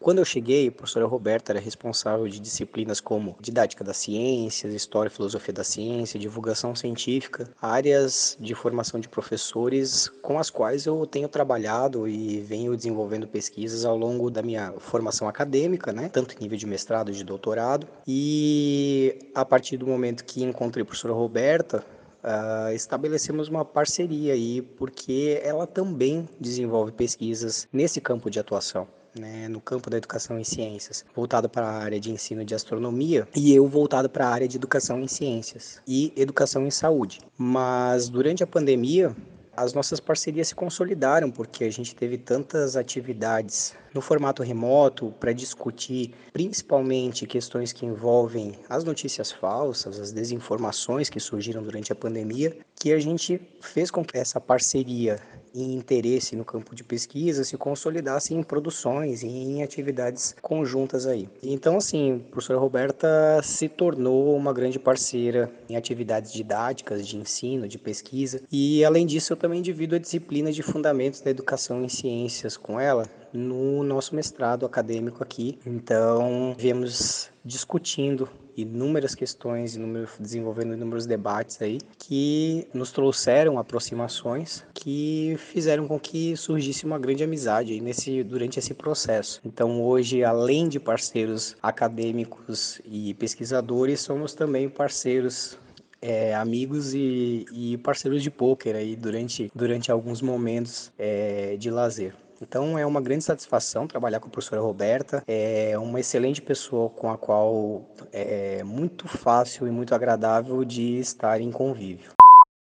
quando 0.00 0.18
eu 0.18 0.24
cheguei, 0.24 0.68
a 0.68 0.72
professora 0.72 1.06
Roberta 1.06 1.52
era 1.52 1.58
responsável 1.58 2.28
de 2.28 2.38
disciplinas 2.38 3.00
como 3.00 3.36
didática 3.40 3.82
das 3.82 3.96
ciências, 3.96 4.74
história 4.74 5.08
e 5.08 5.12
filosofia 5.12 5.54
da 5.54 5.64
ciência, 5.64 6.20
divulgação 6.20 6.74
científica, 6.74 7.48
áreas 7.60 8.36
de 8.38 8.54
formação 8.54 9.00
de 9.00 9.08
professores 9.08 10.08
com 10.20 10.38
as 10.38 10.50
quais 10.50 10.84
eu 10.84 11.06
tenho 11.06 11.28
trabalhado 11.28 12.06
e 12.06 12.40
venho 12.40 12.76
desenvolvendo 12.76 13.26
pesquisas 13.26 13.84
ao 13.84 13.96
longo 13.96 14.30
da 14.30 14.42
minha 14.42 14.74
formação 14.78 15.26
acadêmica, 15.26 15.92
né, 15.92 16.10
tanto 16.10 16.34
em 16.34 16.42
nível 16.42 16.58
de 16.58 16.66
mestrado 16.66 17.10
de 17.10 17.24
doutorado. 17.24 17.86
E 18.06 19.30
a 19.34 19.44
partir 19.44 19.78
do 19.78 19.86
momento 19.86 20.24
que 20.24 20.42
encontrei 20.42 20.82
a 20.82 20.84
professora 20.84 21.14
Roberta, 21.14 21.84
Uh, 22.24 22.72
estabelecemos 22.72 23.48
uma 23.48 23.66
parceria 23.66 24.32
aí, 24.32 24.62
porque 24.62 25.38
ela 25.44 25.66
também 25.66 26.26
desenvolve 26.40 26.90
pesquisas 26.90 27.68
nesse 27.70 28.00
campo 28.00 28.30
de 28.30 28.40
atuação 28.40 28.88
né, 29.18 29.48
no 29.48 29.60
campo 29.60 29.88
da 29.88 29.96
educação 29.96 30.38
em 30.38 30.44
ciências, 30.44 31.04
voltado 31.14 31.48
para 31.48 31.66
a 31.66 31.78
área 31.78 32.00
de 32.00 32.10
ensino 32.10 32.44
de 32.44 32.54
astronomia, 32.54 33.28
e 33.34 33.54
eu 33.54 33.66
voltado 33.68 34.08
para 34.08 34.26
a 34.26 34.30
área 34.30 34.48
de 34.48 34.56
educação 34.56 35.00
em 35.00 35.08
ciências 35.08 35.80
e 35.86 36.12
educação 36.16 36.66
em 36.66 36.70
saúde. 36.70 37.20
Mas 37.36 38.08
durante 38.08 38.42
a 38.42 38.46
pandemia, 38.46 39.14
as 39.56 39.72
nossas 39.72 40.00
parcerias 40.00 40.48
se 40.48 40.54
consolidaram 40.54 41.30
porque 41.30 41.64
a 41.64 41.70
gente 41.70 41.94
teve 41.94 42.18
tantas 42.18 42.76
atividades 42.76 43.74
no 43.94 44.00
formato 44.00 44.42
remoto 44.42 45.14
para 45.20 45.32
discutir 45.32 46.12
principalmente 46.32 47.26
questões 47.26 47.72
que 47.72 47.86
envolvem 47.86 48.58
as 48.68 48.82
notícias 48.82 49.30
falsas, 49.30 50.00
as 50.00 50.12
desinformações 50.12 51.08
que 51.08 51.20
surgiram 51.20 51.62
durante 51.62 51.92
a 51.92 51.96
pandemia, 51.96 52.56
que 52.74 52.92
a 52.92 52.98
gente 52.98 53.40
fez 53.60 53.90
com 53.90 54.04
que 54.04 54.18
essa 54.18 54.40
parceria 54.40 55.20
e 55.54 55.62
interesse 55.74 56.34
no 56.34 56.44
campo 56.44 56.74
de 56.74 56.82
pesquisa 56.82 57.44
se 57.44 57.56
consolidasse 57.56 58.34
em 58.34 58.42
produções 58.42 59.22
e 59.22 59.28
em 59.28 59.62
atividades 59.62 60.34
conjuntas 60.42 61.06
aí. 61.06 61.28
Então, 61.42 61.76
assim, 61.76 62.22
a 62.28 62.30
professora 62.30 62.58
Roberta 62.58 63.40
se 63.42 63.68
tornou 63.68 64.36
uma 64.36 64.52
grande 64.52 64.78
parceira 64.78 65.50
em 65.68 65.76
atividades 65.76 66.32
didáticas, 66.32 67.06
de 67.06 67.16
ensino, 67.16 67.68
de 67.68 67.78
pesquisa, 67.78 68.42
e 68.50 68.84
além 68.84 69.06
disso, 69.06 69.32
eu 69.32 69.36
também 69.36 69.62
divido 69.62 69.94
a 69.94 69.98
disciplina 69.98 70.50
de 70.50 70.62
Fundamentos 70.62 71.20
da 71.20 71.30
Educação 71.30 71.84
em 71.84 71.88
Ciências 71.88 72.56
com 72.56 72.80
ela, 72.80 73.06
no 73.32 73.82
nosso 73.82 74.14
mestrado 74.14 74.64
acadêmico 74.66 75.22
aqui. 75.22 75.58
Então, 75.66 76.54
viemos 76.58 77.30
discutindo 77.44 78.28
inúmeras 78.56 79.14
questões, 79.14 79.76
inúmero, 79.76 80.08
desenvolvendo 80.18 80.74
inúmeros 80.74 81.06
debates 81.06 81.60
aí 81.60 81.78
que 81.98 82.66
nos 82.72 82.92
trouxeram 82.92 83.58
aproximações 83.58 84.64
que 84.72 85.36
fizeram 85.38 85.86
com 85.86 85.98
que 85.98 86.36
surgisse 86.36 86.84
uma 86.84 86.98
grande 86.98 87.24
amizade 87.24 87.80
nesse 87.80 88.22
durante 88.22 88.58
esse 88.58 88.74
processo. 88.74 89.40
Então 89.44 89.82
hoje, 89.82 90.24
além 90.24 90.68
de 90.68 90.78
parceiros 90.78 91.56
acadêmicos 91.62 92.80
e 92.84 93.14
pesquisadores, 93.14 94.00
somos 94.00 94.34
também 94.34 94.68
parceiros 94.68 95.58
é, 96.04 96.34
amigos 96.34 96.92
e, 96.92 97.46
e, 97.50 97.78
parceiros 97.78 98.22
de 98.22 98.30
pôquer 98.30 98.76
aí 98.76 98.94
durante, 98.94 99.50
durante 99.54 99.90
alguns 99.90 100.20
momentos 100.20 100.92
é, 100.98 101.56
de 101.56 101.70
lazer. 101.70 102.14
Então 102.40 102.78
é 102.78 102.84
uma 102.84 103.00
grande 103.00 103.24
satisfação 103.24 103.86
trabalhar 103.86 104.20
com 104.20 104.28
a 104.28 104.30
professora 104.30 104.60
Roberta, 104.60 105.22
é 105.26 105.78
uma 105.78 106.00
excelente 106.00 106.42
pessoa 106.42 106.90
com 106.90 107.10
a 107.10 107.16
qual 107.16 107.88
é 108.12 108.62
muito 108.64 109.06
fácil 109.08 109.66
e 109.66 109.70
muito 109.70 109.94
agradável 109.94 110.64
de 110.64 110.98
estar 110.98 111.40
em 111.40 111.50
convívio. 111.50 112.12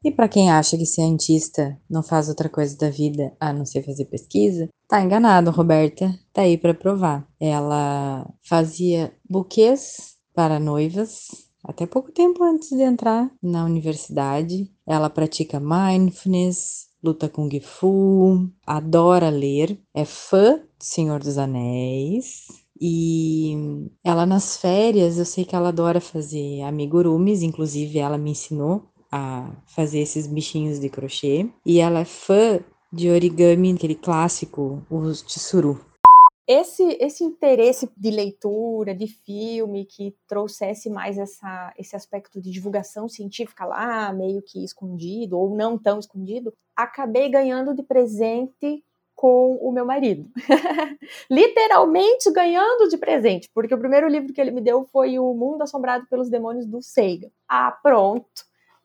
E 0.03 0.11
para 0.11 0.27
quem 0.27 0.51
acha 0.51 0.77
que 0.77 0.85
cientista 0.85 1.77
não 1.89 2.03
faz 2.03 2.27
outra 2.27 2.49
coisa 2.49 2.77
da 2.77 2.89
vida 2.89 3.31
a 3.39 3.53
não 3.53 3.65
ser 3.65 3.83
fazer 3.83 4.05
pesquisa, 4.05 4.67
tá 4.87 5.01
enganado, 5.01 5.49
Roberta. 5.49 6.13
Tá 6.33 6.41
aí 6.41 6.57
para 6.57 6.73
provar. 6.73 7.25
Ela 7.39 8.29
fazia 8.43 9.13
buquês 9.29 10.17
para 10.35 10.59
noivas 10.59 11.27
até 11.63 11.85
pouco 11.85 12.11
tempo 12.11 12.43
antes 12.43 12.69
de 12.69 12.81
entrar 12.81 13.31
na 13.41 13.63
universidade. 13.63 14.69
Ela 14.85 15.09
pratica 15.09 15.61
mindfulness, 15.61 16.87
luta 17.03 17.27
Kung 17.27 17.49
Fu, 17.59 18.49
adora 18.65 19.29
ler, 19.29 19.77
é 19.93 20.05
fã 20.05 20.55
do 20.55 20.83
Senhor 20.83 21.19
dos 21.19 21.37
Anéis. 21.37 22.47
E 22.79 23.89
ela 24.03 24.25
nas 24.25 24.57
férias, 24.57 25.17
eu 25.17 25.25
sei 25.25 25.45
que 25.45 25.55
ela 25.55 25.69
adora 25.69 26.01
fazer 26.01 26.61
amigurumis, 26.61 27.41
inclusive 27.41 27.99
ela 27.99 28.17
me 28.17 28.31
ensinou 28.31 28.83
a 29.11 29.51
fazer 29.67 29.99
esses 29.99 30.25
bichinhos 30.25 30.79
de 30.79 30.89
crochê. 30.89 31.47
E 31.65 31.79
ela 31.79 31.99
é 31.99 32.05
fã 32.05 32.59
de 32.91 33.09
origami, 33.09 33.73
aquele 33.73 33.95
clássico, 33.95 34.85
o 34.89 35.11
tsuru. 35.11 35.79
Esse, 36.45 36.83
esse 36.99 37.23
interesse 37.23 37.89
de 37.95 38.11
leitura, 38.11 38.93
de 38.93 39.07
filme, 39.07 39.85
que 39.85 40.13
trouxesse 40.27 40.89
mais 40.89 41.17
essa, 41.17 41.73
esse 41.77 41.95
aspecto 41.95 42.41
de 42.41 42.51
divulgação 42.51 43.07
científica 43.07 43.65
lá, 43.65 44.11
meio 44.11 44.41
que 44.41 44.61
escondido, 44.63 45.37
ou 45.37 45.55
não 45.55 45.77
tão 45.77 45.99
escondido, 45.99 46.53
acabei 46.75 47.29
ganhando 47.29 47.73
de 47.73 47.83
presente 47.83 48.83
com 49.15 49.55
o 49.57 49.71
meu 49.71 49.85
marido. 49.85 50.29
Literalmente 51.29 52.31
ganhando 52.31 52.89
de 52.89 52.97
presente, 52.97 53.49
porque 53.53 53.73
o 53.73 53.79
primeiro 53.79 54.07
livro 54.07 54.33
que 54.33 54.41
ele 54.41 54.51
me 54.51 54.61
deu 54.61 54.83
foi 54.91 55.17
O 55.17 55.33
Mundo 55.33 55.61
Assombrado 55.61 56.05
pelos 56.07 56.29
Demônios 56.29 56.65
do 56.65 56.81
Seiga. 56.81 57.31
Ah, 57.47 57.71
pronto. 57.71 58.27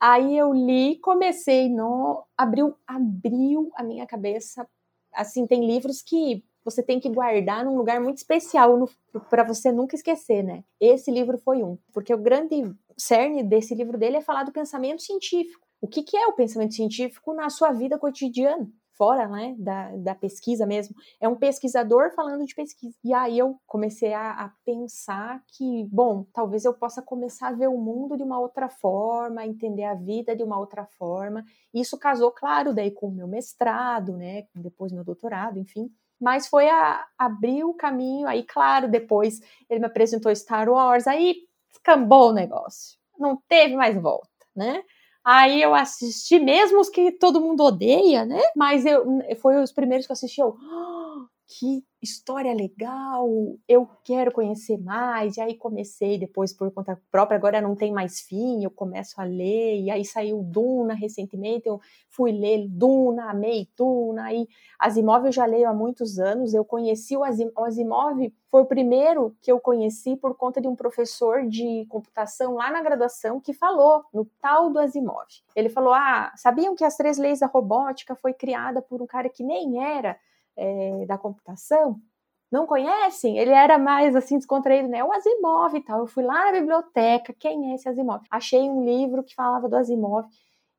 Aí 0.01 0.37
eu 0.37 0.53
li, 0.53 0.97
comecei, 1.01 1.69
no 1.69 2.25
abriu, 2.37 2.77
abriu 2.87 3.71
a 3.75 3.83
minha 3.83 4.07
cabeça. 4.07 4.69
Assim, 5.13 5.47
tem 5.47 5.67
livros 5.67 6.03
que 6.03 6.45
você 6.65 6.83
tem 6.83 7.01
que 7.01 7.09
guardar 7.09 7.65
num 7.65 7.77
lugar 7.77 8.01
muito 8.01 8.19
especial 8.19 8.89
para 9.31 9.43
você 9.43 9.73
nunca 9.73 9.97
esquecer, 9.97 10.45
né? 10.45 10.63
Esse 10.79 11.11
livro 11.11 11.39
foi 11.39 11.63
um, 11.63 11.79
porque 11.93 12.13
o 12.15 12.19
grande 12.19 12.63
cerne 12.97 13.43
desse 13.43 13.75
livro 13.75 13.99
dele 13.99 14.19
é 14.19 14.21
falar 14.21 14.45
do 14.45 14.53
pensamento 14.53 15.03
científico. 15.03 15.67
O 15.81 15.89
que, 15.89 16.03
que 16.03 16.17
é 16.17 16.27
o 16.27 16.33
pensamento 16.33 16.75
científico 16.75 17.33
na 17.33 17.51
sua 17.51 17.73
vida 17.73 17.99
cotidiana? 17.99 18.69
fora 18.99 19.29
né, 19.29 19.55
da, 19.57 19.97
da 19.97 20.15
pesquisa 20.15 20.67
mesmo, 20.67 20.95
é 21.21 21.29
um 21.29 21.37
pesquisador 21.37 22.13
falando 22.15 22.45
de 22.45 22.55
pesquisa. 22.55 22.97
E 23.05 23.15
aí 23.15 23.39
eu 23.39 23.59
comecei 23.65 24.13
a, 24.13 24.33
a, 24.33 24.53
pensar 24.65 25.41
que, 25.47 25.85
bom, 25.85 26.27
talvez 26.33 26.65
eu 26.65 26.75
possa 26.75 27.01
começar 27.01 27.49
a 27.49 27.53
ver 27.53 27.69
o 27.69 27.79
mundo 27.79 28.17
de 28.17 28.25
uma 28.25 28.41
outra 28.41 28.69
forma, 28.69 29.47
entender 29.47 29.85
a 29.85 29.95
vida 29.95 30.35
de 30.35 30.43
uma 30.43 30.59
outra 30.59 30.85
forma. 30.85 31.45
Isso 31.73 31.97
casou, 31.97 32.33
claro, 32.33 32.75
daí 32.75 32.91
com 32.91 33.07
o 33.07 33.15
meu 33.15 33.29
mestrado, 33.29 34.17
né, 34.17 34.47
depois 34.53 34.93
meu 34.93 35.05
doutorado, 35.05 35.59
enfim. 35.59 35.89
Mas 36.21 36.49
foi 36.49 36.69
a 36.69 37.07
abrir 37.17 37.63
o 37.63 37.73
caminho, 37.73 38.27
aí, 38.27 38.43
claro, 38.43 38.89
depois 38.89 39.41
ele 39.71 39.79
me 39.79 39.87
apresentou 39.87 40.35
Star 40.35 40.69
Wars, 40.69 41.07
aí 41.07 41.37
escambou 41.71 42.31
o 42.31 42.35
negócio. 42.35 42.99
Não 43.17 43.41
teve 43.49 43.77
mais 43.77 43.97
volta, 43.97 44.29
né? 44.55 44.83
Aí 45.25 45.61
eu 45.63 45.75
assisti, 45.75 46.39
mesmo 46.39 46.81
os 46.81 46.89
que 46.89 47.13
todo 47.13 47.41
mundo 47.41 47.63
odeia, 47.65 48.25
né? 48.25 48.41
Mas 48.57 48.87
eu, 48.87 49.05
foi 49.41 49.61
os 49.63 49.73
primeiros 49.73 50.07
que 50.07 50.13
assisti, 50.13 50.41
eu, 50.41 50.57
que 51.49 51.83
história 52.03 52.53
legal, 52.53 53.27
eu 53.67 53.89
quero 54.05 54.31
conhecer 54.31 54.77
mais. 54.77 55.39
E 55.39 55.41
aí 55.41 55.57
comecei 55.57 56.19
depois 56.19 56.53
por 56.53 56.71
conta 56.71 57.01
própria, 57.11 57.39
agora 57.39 57.61
não 57.61 57.75
tem 57.75 57.91
mais 57.91 58.21
fim, 58.21 58.63
eu 58.63 58.71
começo 58.71 59.19
a 59.19 59.25
ler. 59.25 59.81
E 59.81 59.91
aí 59.91 60.05
saiu 60.05 60.43
Duna 60.43 60.93
recentemente, 60.93 61.67
eu 61.67 61.81
fui 62.11 62.33
ler 62.33 62.69
Duna, 62.69 63.31
amei 63.31 63.67
Duna. 63.75 64.25
Aí 64.25 64.47
Asimov 64.79 65.25
eu 65.25 65.33
já 65.33 65.47
leio 65.47 65.67
há 65.67 65.73
muitos 65.73 66.19
anos, 66.19 66.53
eu 66.53 66.65
conheci 66.65 67.17
o 67.17 67.25
Asimov, 67.25 68.33
foi 68.51 68.61
o 68.61 68.67
primeiro 68.67 69.35
que 69.41 69.51
eu 69.51 69.59
conheci 69.59 70.17
por 70.17 70.37
conta 70.37 70.61
de 70.61 70.69
um 70.69 70.77
professor 70.77 71.47
de 71.47 71.87
computação 71.89 72.55
lá 72.55 72.71
na 72.71 72.83
graduação 72.83 73.41
que 73.41 73.55
falou 73.55 74.05
no 74.13 74.27
tal 74.41 74.71
do 74.71 74.79
Asimov. 74.79 75.27
Ele 75.57 75.71
falou: 75.71 75.95
Ah, 75.95 76.31
sabiam 76.37 76.77
que 76.77 76.85
as 76.85 76.97
três 76.97 77.17
leis 77.17 77.41
da 77.41 77.47
robótica 77.47 78.15
foi 78.15 78.35
criada 78.35 78.83
por 78.83 79.01
um 79.01 79.07
cara 79.07 79.31
que 79.31 79.43
nem 79.43 79.83
era 79.83 80.17
é, 80.59 81.07
da 81.07 81.17
computação 81.17 82.01
não 82.51 82.67
conhecem, 82.67 83.39
ele 83.39 83.51
era 83.51 83.79
mais 83.79 84.17
assim 84.17 84.39
descontraído, 84.39 84.89
né? 84.89 85.05
O 85.05 85.13
Asimov 85.13 85.77
e 85.77 85.83
tal. 85.83 86.01
Eu 86.01 86.07
fui 86.07 86.25
lá 86.25 86.47
na 86.47 86.61
biblioteca, 86.61 87.35
quem 87.39 87.71
é 87.71 87.75
esse 87.75 87.89
Asimov? 87.89 88.23
Achei 88.31 88.63
um 88.69 88.85
livro 88.85 89.23
que 89.23 89.35
falava 89.35 89.69
do 89.69 89.77
Asimov. 89.77 90.27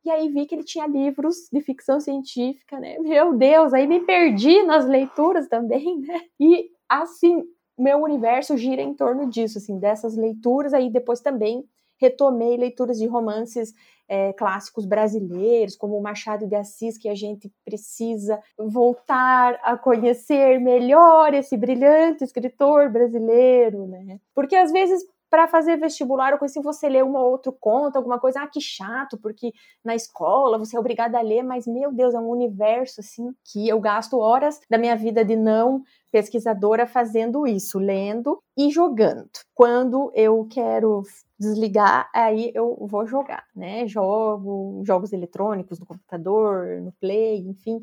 E 0.03 0.09
aí 0.09 0.29
vi 0.29 0.45
que 0.45 0.55
ele 0.55 0.63
tinha 0.63 0.87
livros 0.87 1.47
de 1.51 1.61
ficção 1.61 1.99
científica, 1.99 2.79
né? 2.79 2.97
Meu 2.99 3.35
Deus, 3.35 3.73
aí 3.73 3.85
me 3.85 3.99
perdi 3.99 4.63
nas 4.63 4.85
leituras 4.85 5.47
também, 5.47 5.99
né? 6.01 6.21
E 6.39 6.71
assim, 6.87 7.43
meu 7.77 7.99
universo 7.99 8.57
gira 8.57 8.81
em 8.81 8.93
torno 8.95 9.29
disso, 9.29 9.59
assim, 9.59 9.77
dessas 9.77 10.17
leituras. 10.17 10.73
Aí 10.73 10.89
depois 10.89 11.21
também 11.21 11.63
retomei 11.99 12.57
leituras 12.57 12.97
de 12.97 13.07
romances 13.07 13.73
é, 14.07 14.33
clássicos 14.33 14.85
brasileiros, 14.85 15.75
como 15.75 15.97
o 15.97 16.01
Machado 16.01 16.47
de 16.47 16.55
Assis, 16.55 16.97
que 16.97 17.07
a 17.07 17.15
gente 17.15 17.51
precisa 17.63 18.41
voltar 18.57 19.59
a 19.63 19.77
conhecer 19.77 20.59
melhor 20.59 21.33
esse 21.33 21.55
brilhante 21.55 22.23
escritor 22.23 22.89
brasileiro, 22.89 23.85
né? 23.87 24.19
Porque 24.33 24.55
às 24.55 24.71
vezes 24.71 25.03
para 25.29 25.47
fazer 25.47 25.77
vestibular, 25.77 26.33
ou 26.33 26.43
assim, 26.43 26.61
você 26.61 26.89
lê 26.89 27.03
um 27.03 27.15
ou 27.15 27.31
outro 27.31 27.51
conto, 27.51 27.97
alguma 27.97 28.19
coisa, 28.19 28.41
ah, 28.41 28.47
que 28.47 28.59
chato, 28.59 29.17
porque 29.17 29.53
na 29.83 29.95
escola 29.95 30.57
você 30.57 30.75
é 30.75 30.79
obrigada 30.79 31.19
a 31.19 31.21
ler, 31.21 31.43
mas 31.43 31.67
meu 31.67 31.91
Deus, 31.91 32.13
é 32.13 32.19
um 32.19 32.29
universo 32.29 32.99
assim 32.99 33.31
que 33.45 33.69
eu 33.69 33.79
gasto 33.79 34.17
horas 34.17 34.59
da 34.69 34.77
minha 34.77 34.95
vida 34.95 35.23
de 35.23 35.35
não 35.35 35.83
pesquisadora 36.11 36.87
fazendo 36.87 37.45
isso, 37.45 37.77
lendo 37.77 38.41
e 38.57 38.71
jogando. 38.71 39.29
Quando 39.53 40.11
eu 40.15 40.47
quero 40.49 41.03
desligar, 41.39 42.09
aí 42.13 42.51
eu 42.53 42.75
vou 42.87 43.07
jogar, 43.07 43.45
né? 43.55 43.87
Jogo 43.87 44.81
jogos 44.85 45.13
eletrônicos 45.13 45.79
no 45.79 45.85
computador, 45.85 46.81
no 46.81 46.91
Play, 46.93 47.37
enfim, 47.47 47.81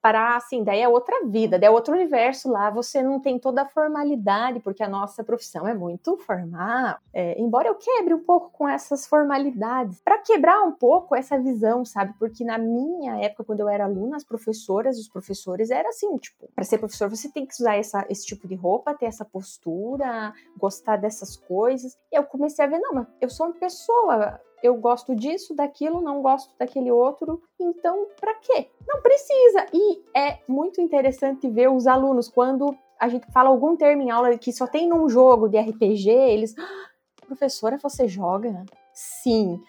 para 0.00 0.36
assim, 0.36 0.62
daí 0.62 0.80
é 0.80 0.88
outra 0.88 1.24
vida, 1.26 1.58
daí 1.58 1.68
é 1.68 1.70
outro 1.70 1.94
universo 1.94 2.50
lá, 2.50 2.70
você 2.70 3.02
não 3.02 3.20
tem 3.20 3.38
toda 3.38 3.62
a 3.62 3.66
formalidade, 3.66 4.60
porque 4.60 4.82
a 4.82 4.88
nossa 4.88 5.24
profissão 5.24 5.66
é 5.66 5.74
muito 5.74 6.16
formal. 6.18 6.96
É, 7.12 7.40
embora 7.40 7.68
eu 7.68 7.74
quebre 7.74 8.14
um 8.14 8.22
pouco 8.22 8.50
com 8.50 8.68
essas 8.68 9.06
formalidades, 9.06 10.00
para 10.04 10.18
quebrar 10.18 10.62
um 10.62 10.72
pouco 10.72 11.14
essa 11.14 11.38
visão, 11.38 11.84
sabe? 11.84 12.14
Porque 12.18 12.44
na 12.44 12.58
minha 12.58 13.16
época, 13.24 13.44
quando 13.44 13.60
eu 13.60 13.68
era 13.68 13.84
aluna, 13.84 14.16
as 14.16 14.24
professoras, 14.24 14.98
os 14.98 15.08
professores, 15.08 15.70
era 15.70 15.88
assim, 15.88 16.16
tipo, 16.18 16.48
para 16.54 16.64
ser 16.64 16.78
professor 16.78 17.08
você 17.08 17.28
tem 17.30 17.46
que 17.46 17.54
usar 17.54 17.76
essa, 17.76 18.06
esse 18.08 18.24
tipo 18.26 18.46
de 18.46 18.54
roupa, 18.54 18.94
ter 18.94 19.06
essa 19.06 19.24
postura, 19.24 20.32
gostar 20.56 20.96
dessas 20.96 21.36
coisas. 21.36 21.98
E 22.12 22.16
eu 22.16 22.24
comecei 22.24 22.64
a 22.64 22.68
ver, 22.68 22.78
não, 22.78 22.94
mas 22.94 23.06
eu 23.20 23.28
sou 23.28 23.46
uma 23.46 23.54
pessoa 23.54 24.40
eu 24.62 24.74
gosto 24.74 25.14
disso, 25.14 25.54
daquilo, 25.54 26.00
não 26.00 26.22
gosto 26.22 26.52
daquele 26.58 26.90
outro, 26.90 27.42
então 27.58 28.06
para 28.20 28.34
quê? 28.34 28.68
Não 28.86 29.00
precisa. 29.00 29.66
E 29.72 30.02
é 30.16 30.38
muito 30.48 30.80
interessante 30.80 31.48
ver 31.48 31.70
os 31.70 31.86
alunos 31.86 32.28
quando 32.28 32.76
a 32.98 33.08
gente 33.08 33.30
fala 33.32 33.48
algum 33.48 33.76
termo 33.76 34.02
em 34.02 34.10
aula 34.10 34.36
que 34.36 34.52
só 34.52 34.66
tem 34.66 34.88
num 34.88 35.08
jogo 35.08 35.48
de 35.48 35.58
RPG, 35.58 36.10
eles, 36.10 36.54
ah, 36.58 36.90
professora, 37.26 37.78
você 37.78 38.08
joga? 38.08 38.64
Sim. 38.92 39.62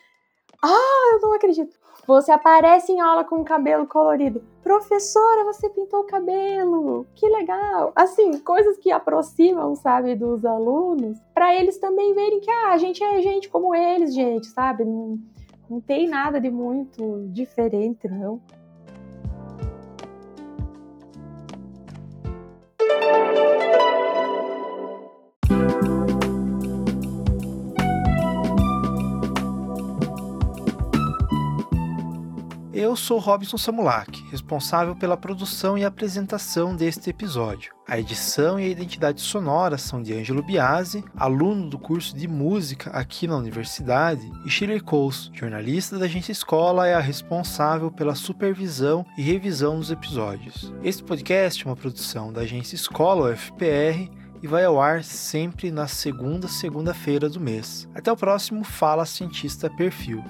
Ah, 0.64 1.12
eu 1.14 1.22
não 1.22 1.34
acredito. 1.34 1.79
Você 2.10 2.32
aparece 2.32 2.92
em 2.92 3.00
aula 3.00 3.24
com 3.24 3.36
o 3.36 3.46
cabelo 3.46 3.86
colorido. 3.86 4.42
Professora, 4.64 5.44
você 5.44 5.70
pintou 5.70 6.00
o 6.00 6.08
cabelo. 6.08 7.06
Que 7.14 7.30
legal. 7.30 7.92
Assim, 7.96 8.40
coisas 8.40 8.80
que 8.80 8.92
aproximam, 8.92 9.76
sabe, 9.76 10.16
dos 10.16 10.44
alunos, 10.44 11.20
para 11.36 11.54
eles 11.54 11.78
também 11.78 12.16
verem 12.16 12.40
que 12.40 12.50
ah, 12.50 12.72
a 12.72 12.78
gente 12.80 13.04
é 13.04 13.22
gente 13.22 13.48
como 13.48 13.76
eles, 13.76 14.16
gente, 14.16 14.48
sabe? 14.48 14.84
Não, 14.84 15.20
não 15.70 15.80
tem 15.80 16.10
nada 16.10 16.42
de 16.42 16.50
muito 16.50 17.28
diferente, 17.28 18.08
não. 18.08 18.42
Eu 32.80 32.96
sou 32.96 33.20
Robson 33.20 33.58
Samulak, 33.58 34.24
responsável 34.32 34.96
pela 34.96 35.18
produção 35.18 35.78
e 35.78 35.84
apresentação 35.84 36.74
deste 36.74 37.10
episódio. 37.10 37.74
A 37.86 38.00
edição 38.00 38.58
e 38.58 38.64
a 38.64 38.70
identidade 38.70 39.20
sonora 39.20 39.78
são 39.78 40.02
de 40.02 40.14
Ângelo 40.14 40.42
Biasi, 40.42 41.04
aluno 41.18 41.70
do 41.70 41.78
curso 41.78 42.16
de 42.16 42.26
música 42.26 42.90
aqui 42.92 43.28
na 43.28 43.36
universidade, 43.36 44.32
e 44.46 44.50
Shirley 44.50 44.80
Coles, 44.80 45.30
jornalista 45.34 46.00
da 46.00 46.06
agência 46.06 46.32
Escola, 46.32 46.88
é 46.88 46.94
a 46.94 47.02
responsável 47.02 47.92
pela 47.92 48.16
supervisão 48.16 49.06
e 49.18 49.22
revisão 49.22 49.78
dos 49.78 49.92
episódios. 49.92 50.74
Este 50.82 51.04
podcast 51.04 51.62
é 51.62 51.70
uma 51.70 51.76
produção 51.76 52.32
da 52.32 52.44
agência 52.44 52.76
Escola 52.76 53.34
UFPR 53.34 54.10
e 54.42 54.48
vai 54.48 54.64
ao 54.64 54.82
ar 54.82 55.04
sempre 55.04 55.70
na 55.70 55.86
segunda 55.86 56.48
segunda-feira 56.48 57.28
do 57.28 57.42
mês. 57.42 57.90
Até 57.94 58.10
o 58.10 58.16
próximo 58.16 58.64
Fala 58.64 59.06
Cientista 59.06 59.70
Perfil. 59.70 60.24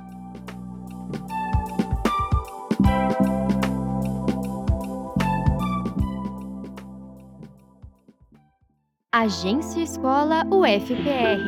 Agência 9.22 9.82
Escola 9.84 10.46
UFPR. 10.50 11.44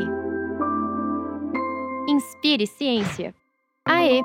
Inspire 2.09 2.67
Ciência. 2.67 3.33
AE 3.87 4.21